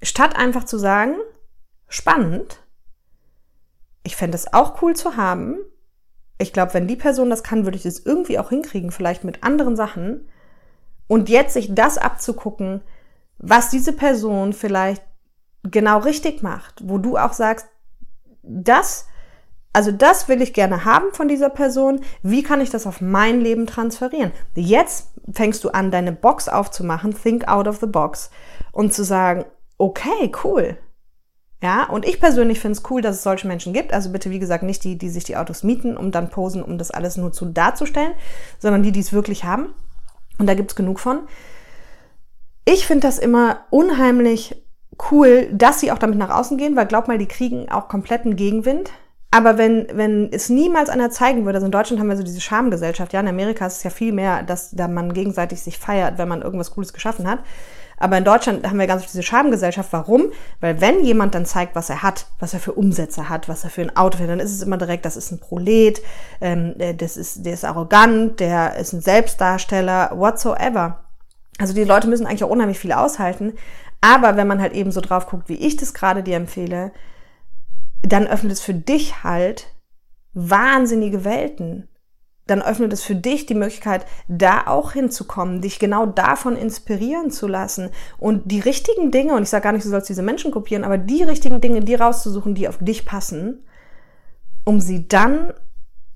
Statt 0.00 0.34
einfach 0.34 0.64
zu 0.64 0.78
sagen, 0.78 1.16
spannend, 1.88 2.62
ich 4.02 4.16
fände 4.16 4.36
es 4.36 4.50
auch 4.50 4.80
cool 4.80 4.96
zu 4.96 5.18
haben. 5.18 5.58
Ich 6.38 6.52
glaube, 6.52 6.74
wenn 6.74 6.88
die 6.88 6.96
Person 6.96 7.30
das 7.30 7.42
kann, 7.42 7.64
würde 7.64 7.76
ich 7.76 7.84
das 7.84 8.00
irgendwie 8.00 8.38
auch 8.38 8.48
hinkriegen, 8.48 8.90
vielleicht 8.90 9.24
mit 9.24 9.44
anderen 9.44 9.76
Sachen. 9.76 10.28
Und 11.06 11.28
jetzt 11.28 11.54
sich 11.54 11.74
das 11.74 11.98
abzugucken, 11.98 12.80
was 13.38 13.70
diese 13.70 13.92
Person 13.92 14.52
vielleicht 14.52 15.02
genau 15.62 15.98
richtig 15.98 16.42
macht, 16.42 16.82
wo 16.88 16.98
du 16.98 17.16
auch 17.16 17.32
sagst, 17.32 17.66
das, 18.42 19.06
also 19.72 19.90
das 19.90 20.28
will 20.28 20.42
ich 20.42 20.52
gerne 20.52 20.84
haben 20.84 21.12
von 21.12 21.28
dieser 21.28 21.50
Person. 21.50 22.00
Wie 22.22 22.42
kann 22.42 22.60
ich 22.60 22.70
das 22.70 22.86
auf 22.86 23.00
mein 23.00 23.40
Leben 23.40 23.66
transferieren? 23.66 24.32
Jetzt 24.54 25.08
fängst 25.32 25.64
du 25.64 25.70
an, 25.70 25.90
deine 25.90 26.12
Box 26.12 26.48
aufzumachen, 26.48 27.14
think 27.14 27.48
out 27.48 27.66
of 27.66 27.80
the 27.80 27.86
box 27.86 28.30
und 28.72 28.92
zu 28.92 29.04
sagen, 29.04 29.44
okay, 29.78 30.30
cool. 30.44 30.76
Ja, 31.62 31.84
und 31.84 32.04
ich 32.04 32.20
persönlich 32.20 32.60
finde 32.60 32.78
es 32.78 32.90
cool, 32.90 33.00
dass 33.00 33.16
es 33.16 33.22
solche 33.22 33.46
Menschen 33.46 33.72
gibt. 33.72 33.92
Also 33.92 34.10
bitte, 34.10 34.30
wie 34.30 34.38
gesagt, 34.38 34.62
nicht 34.64 34.84
die, 34.84 34.98
die 34.98 35.08
sich 35.08 35.24
die 35.24 35.36
Autos 35.36 35.62
mieten 35.62 35.96
und 35.96 36.14
dann 36.14 36.28
posen, 36.28 36.62
um 36.62 36.76
das 36.76 36.90
alles 36.90 37.16
nur 37.16 37.32
zu 37.32 37.46
darzustellen, 37.46 38.12
sondern 38.58 38.82
die, 38.82 38.92
die 38.92 39.00
es 39.00 39.12
wirklich 39.12 39.44
haben. 39.44 39.74
Und 40.38 40.46
da 40.46 40.54
gibt 40.54 40.72
es 40.72 40.76
genug 40.76 41.00
von. 41.00 41.20
Ich 42.66 42.86
finde 42.86 43.06
das 43.06 43.18
immer 43.18 43.60
unheimlich 43.70 44.62
cool, 45.10 45.48
dass 45.52 45.80
sie 45.80 45.92
auch 45.92 45.98
damit 45.98 46.18
nach 46.18 46.30
außen 46.30 46.56
gehen, 46.56 46.76
weil 46.76 46.86
glaub 46.86 47.08
mal, 47.08 47.18
die 47.18 47.26
kriegen 47.26 47.70
auch 47.70 47.88
kompletten 47.88 48.36
Gegenwind. 48.36 48.90
Aber 49.30 49.58
wenn, 49.58 49.88
wenn 49.92 50.32
es 50.32 50.48
niemals 50.48 50.88
einer 50.88 51.10
zeigen 51.10 51.44
würde, 51.44 51.56
also 51.56 51.66
in 51.66 51.72
Deutschland 51.72 51.98
haben 51.98 52.08
wir 52.08 52.16
so 52.16 52.22
diese 52.22 52.40
Schamgesellschaft, 52.40 53.12
ja, 53.12 53.20
in 53.20 53.26
Amerika 53.26 53.66
ist 53.66 53.78
es 53.78 53.82
ja 53.82 53.90
viel 53.90 54.12
mehr, 54.12 54.44
dass 54.44 54.70
da 54.70 54.86
man 54.86 55.12
gegenseitig 55.12 55.60
sich 55.60 55.76
feiert, 55.76 56.18
wenn 56.18 56.28
man 56.28 56.42
irgendwas 56.42 56.70
Cooles 56.70 56.92
geschaffen 56.92 57.28
hat. 57.28 57.40
Aber 57.96 58.18
in 58.18 58.24
Deutschland 58.24 58.66
haben 58.66 58.78
wir 58.78 58.86
ganz 58.86 59.02
oft 59.02 59.12
diese 59.12 59.22
Schamgesellschaft. 59.22 59.92
Warum? 59.92 60.32
Weil 60.60 60.80
wenn 60.80 61.04
jemand 61.04 61.34
dann 61.34 61.46
zeigt, 61.46 61.74
was 61.74 61.90
er 61.90 62.02
hat, 62.02 62.26
was 62.38 62.54
er 62.54 62.60
für 62.60 62.72
Umsätze 62.72 63.28
hat, 63.28 63.48
was 63.48 63.64
er 63.64 63.70
für 63.70 63.82
ein 63.82 63.96
Auto 63.96 64.18
hat, 64.18 64.28
dann 64.28 64.40
ist 64.40 64.52
es 64.52 64.62
immer 64.62 64.76
direkt, 64.76 65.04
das 65.04 65.16
ist 65.16 65.30
ein 65.30 65.40
Prolet, 65.40 66.02
ähm, 66.40 66.74
das 66.98 67.16
ist, 67.16 67.46
der 67.46 67.54
ist 67.54 67.64
arrogant, 67.64 68.40
der 68.40 68.76
ist 68.76 68.92
ein 68.92 69.00
Selbstdarsteller, 69.00 70.12
whatsoever. 70.14 71.04
Also 71.58 71.72
die 71.72 71.84
Leute 71.84 72.08
müssen 72.08 72.26
eigentlich 72.26 72.44
auch 72.44 72.50
unheimlich 72.50 72.78
viel 72.78 72.92
aushalten. 72.92 73.54
Aber 74.00 74.36
wenn 74.36 74.46
man 74.46 74.60
halt 74.60 74.74
eben 74.74 74.90
so 74.90 75.00
drauf 75.00 75.26
guckt, 75.26 75.48
wie 75.48 75.54
ich 75.54 75.76
das 75.76 75.94
gerade 75.94 76.22
dir 76.22 76.36
empfehle, 76.36 76.92
dann 78.02 78.26
öffnet 78.26 78.52
es 78.52 78.60
für 78.60 78.74
dich 78.74 79.24
halt 79.24 79.68
wahnsinnige 80.34 81.24
Welten. 81.24 81.88
Dann 82.46 82.62
öffnet 82.62 82.92
es 82.92 83.02
für 83.02 83.14
dich 83.14 83.46
die 83.46 83.54
Möglichkeit, 83.54 84.04
da 84.28 84.66
auch 84.66 84.92
hinzukommen, 84.92 85.62
dich 85.62 85.78
genau 85.78 86.04
davon 86.04 86.56
inspirieren 86.56 87.30
zu 87.30 87.46
lassen 87.48 87.90
und 88.18 88.42
die 88.50 88.60
richtigen 88.60 89.10
Dinge, 89.10 89.34
und 89.34 89.44
ich 89.44 89.48
sage 89.48 89.64
gar 89.64 89.72
nicht, 89.72 89.84
du 89.84 89.90
sollst 89.90 90.08
diese 90.08 90.22
Menschen 90.22 90.50
kopieren, 90.50 90.84
aber 90.84 90.98
die 90.98 91.22
richtigen 91.22 91.60
Dinge, 91.60 91.80
die 91.80 91.94
rauszusuchen, 91.94 92.54
die 92.54 92.68
auf 92.68 92.78
dich 92.78 93.06
passen, 93.06 93.64
um 94.64 94.80
sie 94.80 95.08
dann 95.08 95.54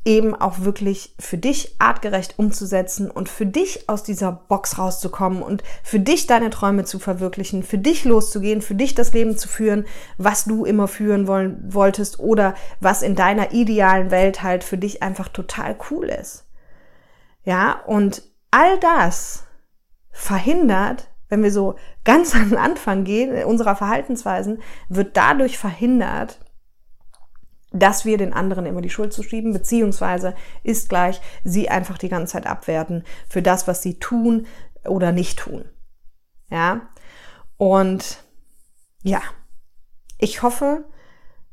eben 0.08 0.34
auch 0.34 0.60
wirklich 0.60 1.14
für 1.20 1.36
dich 1.36 1.76
artgerecht 1.78 2.38
umzusetzen 2.38 3.10
und 3.10 3.28
für 3.28 3.44
dich 3.44 3.90
aus 3.90 4.02
dieser 4.02 4.32
Box 4.32 4.78
rauszukommen 4.78 5.42
und 5.42 5.62
für 5.82 6.00
dich 6.00 6.26
deine 6.26 6.48
Träume 6.48 6.84
zu 6.84 6.98
verwirklichen, 6.98 7.62
für 7.62 7.76
dich 7.76 8.06
loszugehen, 8.06 8.62
für 8.62 8.74
dich 8.74 8.94
das 8.94 9.12
Leben 9.12 9.36
zu 9.36 9.48
führen, 9.48 9.84
was 10.16 10.46
du 10.46 10.64
immer 10.64 10.88
führen 10.88 11.26
wollen, 11.26 11.62
wolltest 11.74 12.20
oder 12.20 12.54
was 12.80 13.02
in 13.02 13.16
deiner 13.16 13.52
idealen 13.52 14.10
Welt 14.10 14.42
halt 14.42 14.64
für 14.64 14.78
dich 14.78 15.02
einfach 15.02 15.28
total 15.28 15.76
cool 15.90 16.06
ist. 16.06 16.46
Ja, 17.44 17.82
und 17.86 18.22
all 18.50 18.78
das 18.80 19.44
verhindert, 20.10 21.10
wenn 21.28 21.42
wir 21.42 21.52
so 21.52 21.74
ganz 22.04 22.34
an 22.34 22.48
den 22.48 22.58
Anfang 22.58 23.04
gehen, 23.04 23.44
unserer 23.44 23.76
Verhaltensweisen, 23.76 24.62
wird 24.88 25.18
dadurch 25.18 25.58
verhindert, 25.58 26.40
dass 27.72 28.04
wir 28.04 28.16
den 28.16 28.32
anderen 28.32 28.66
immer 28.66 28.80
die 28.80 28.90
Schuld 28.90 29.12
zuschieben, 29.12 29.52
beziehungsweise 29.52 30.34
ist 30.62 30.88
gleich, 30.88 31.20
sie 31.44 31.68
einfach 31.68 31.98
die 31.98 32.08
ganze 32.08 32.32
Zeit 32.32 32.46
abwerten 32.46 33.04
für 33.28 33.42
das, 33.42 33.68
was 33.68 33.82
sie 33.82 33.98
tun 33.98 34.46
oder 34.84 35.12
nicht 35.12 35.38
tun. 35.38 35.64
Ja. 36.50 36.88
Und 37.56 38.22
ja, 39.02 39.20
ich 40.18 40.42
hoffe, 40.42 40.84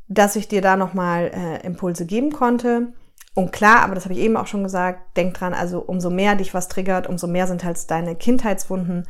dass 0.08 0.36
ich 0.36 0.48
dir 0.48 0.62
da 0.62 0.78
nochmal 0.78 1.32
äh, 1.34 1.66
Impulse 1.66 2.06
geben 2.06 2.32
konnte. 2.32 2.94
Und 3.34 3.52
klar, 3.52 3.82
aber 3.82 3.96
das 3.96 4.06
habe 4.06 4.14
ich 4.14 4.22
eben 4.22 4.38
auch 4.38 4.48
schon 4.48 4.64
gesagt, 4.64 5.18
denk 5.18 5.34
dran, 5.34 5.54
also 5.54 5.80
umso 5.80 6.10
mehr 6.10 6.36
dich 6.36 6.54
was 6.54 6.70
triggert, 6.70 7.08
umso 7.08 7.28
mehr 7.28 7.48
sind 7.48 7.64
halt 7.64 7.92
deine 7.92 8.16
Kindheitswunden. 8.16 9.06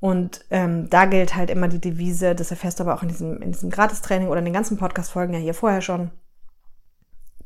Und 0.00 0.44
ähm, 0.50 0.88
da 0.90 1.06
gilt 1.06 1.34
halt 1.34 1.50
immer 1.50 1.66
die 1.66 1.80
Devise, 1.80 2.36
das 2.36 2.52
erfährst 2.52 2.78
du 2.78 2.84
aber 2.84 2.94
auch 2.94 3.02
in 3.02 3.08
diesem, 3.08 3.42
in 3.42 3.50
diesem 3.50 3.70
Gratistraining 3.70 4.28
oder 4.28 4.38
in 4.38 4.44
den 4.44 4.54
ganzen 4.54 4.76
Podcast-Folgen 4.76 5.34
ja 5.34 5.40
hier 5.40 5.54
vorher 5.54 5.80
schon 5.80 6.12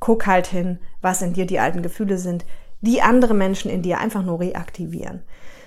guck 0.03 0.27
halt 0.27 0.49
hin, 0.49 0.81
was 1.01 1.23
in 1.23 1.33
dir 1.33 1.47
die 1.47 1.61
alten 1.61 1.81
Gefühle 1.81 2.19
sind, 2.19 2.45
die 2.81 3.03
andere 3.03 3.35
Menschen 3.35 3.71
in 3.71 3.83
dir 3.83 3.99
einfach 3.99 4.25
nur 4.25 4.41
reaktivieren. 4.41 5.23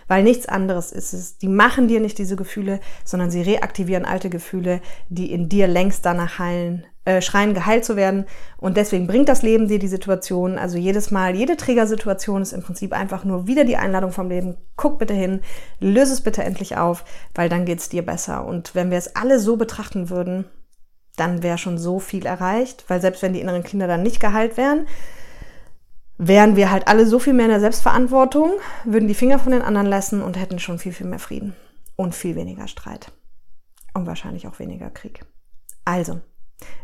Weil 0.10 0.24
nichts 0.24 0.45
anderes 0.45 0.91
ist 0.91 1.13
es. 1.13 1.38
Die 1.38 1.48
machen 1.48 1.88
dir 1.88 2.02
nicht 2.02 2.17
diese 2.17 2.36
Gefühle, 2.36 2.82
sondern 3.06 3.32
sie 3.32 3.41
reaktivieren 3.41 4.04
alte 4.04 4.30
Gefühle, 4.30 4.82
die 5.08 5.32
in 5.32 5.48
dir 5.48 5.67
längst 5.67 6.06
danach 6.06 6.38
heilen, 6.38 6.86
äh, 7.06 7.21
schreien, 7.21 7.54
geheilt 7.54 7.86
zu 7.86 7.95
werden. 7.95 8.26
Und 8.58 8.76
deswegen 8.76 9.08
bringt 9.08 9.30
das 9.30 9.41
Leben 9.41 9.69
dir 9.69 9.80
die 9.80 9.88
Situation. 9.88 10.58
Also 10.58 10.78
jedes 10.78 11.12
Mal, 11.12 11.34
jede 11.34 11.56
Triggersituation 11.56 12.41
ist 12.41 12.52
im 12.52 12.62
Prinzip 12.62 12.91
einfach 12.91 13.24
nur 13.24 13.48
wieder 13.48 13.63
die 13.63 13.78
Einladung 13.78 14.12
vom 14.12 14.28
Leben. 14.28 14.58
Guck 14.76 15.00
bitte 15.00 15.13
hin, 15.13 15.39
löse 15.80 16.12
es 16.12 16.19
bitte 16.19 16.43
endlich 16.43 16.76
auf, 16.76 17.06
weil 17.34 17.48
dann 17.48 17.63
geht's 17.63 17.88
dir 17.88 18.06
besser. 18.06 18.45
Und 18.45 18.76
wenn 18.76 18.91
wir 18.91 18.98
es 18.98 19.15
alle 19.15 19.39
so 19.39 19.56
betrachten 19.56 20.10
würden, 20.10 20.43
dann 21.15 21.43
wäre 21.43 21.58
schon 21.58 21.78
so 21.78 21.99
viel 21.99 22.25
erreicht, 22.25 22.86
weil 22.88 23.01
selbst 23.01 23.21
wenn 23.21 23.34
die 23.34 23.41
inneren 23.41 23.63
Kinder 23.63 23.88
dann 23.88 24.04
nicht 24.04 24.19
geheilt 24.19 24.58
wären, 24.58 24.88
wären 26.17 26.56
wir 26.56 26.71
halt 26.71 26.88
alle 26.88 27.06
so 27.06 27.19
viel 27.19 27.34
mehr 27.34 27.45
in 27.45 27.51
der 27.51 27.60
Selbstverantwortung, 27.60 28.51
würden 28.86 29.08
die 29.08 29.13
Finger 29.13 29.39
von 29.39 29.51
den 29.51 29.62
anderen 29.62 29.88
lassen 29.88 30.21
und 30.21 30.38
hätten 30.38 30.60
schon 30.60 30.80
viel, 30.80 30.93
viel 30.93 31.08
mehr 31.08 31.19
Frieden 31.19 31.56
und 31.95 32.15
viel 32.15 32.36
weniger 32.36 32.67
Streit 32.67 33.12
und 33.93 34.06
wahrscheinlich 34.06 34.47
auch 34.47 34.60
weniger 34.60 34.89
Krieg. 34.89 35.25
Also, 35.84 36.21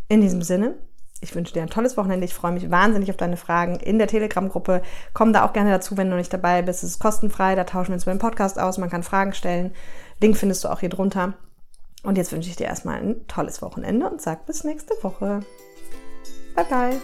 in 0.07 0.21
diesem 0.21 0.41
Sinne, 0.41 0.75
ich 1.21 1.35
wünsche 1.35 1.53
dir 1.53 1.61
ein 1.61 1.69
tolles 1.69 1.97
Wochenende. 1.97 2.25
Ich 2.25 2.33
freue 2.33 2.51
mich 2.51 2.71
wahnsinnig 2.71 3.11
auf 3.11 3.17
deine 3.17 3.37
Fragen 3.37 3.75
in 3.75 3.99
der 3.99 4.07
Telegram-Gruppe. 4.07 4.81
Komm 5.13 5.33
da 5.33 5.45
auch 5.45 5.53
gerne 5.53 5.69
dazu, 5.69 5.95
wenn 5.95 6.09
du 6.09 6.15
nicht 6.15 6.33
dabei 6.33 6.63
bist. 6.63 6.83
Es 6.83 6.91
ist 6.91 6.99
kostenfrei. 6.99 7.53
Da 7.53 7.63
tauschen 7.63 7.89
wir 7.89 7.95
uns 7.95 8.05
beim 8.05 8.17
Podcast 8.17 8.59
aus. 8.59 8.79
Man 8.79 8.89
kann 8.89 9.03
Fragen 9.03 9.33
stellen. 9.33 9.73
Link 10.19 10.35
findest 10.35 10.63
du 10.63 10.69
auch 10.69 10.79
hier 10.79 10.89
drunter. 10.89 11.35
Und 12.03 12.17
jetzt 12.17 12.31
wünsche 12.31 12.49
ich 12.49 12.55
dir 12.55 12.65
erstmal 12.65 12.99
ein 12.99 13.27
tolles 13.27 13.61
Wochenende 13.61 14.09
und 14.09 14.21
sag 14.21 14.45
bis 14.45 14.63
nächste 14.63 14.95
Woche. 15.03 15.41
Bye 16.55 16.65
bye. 16.65 17.01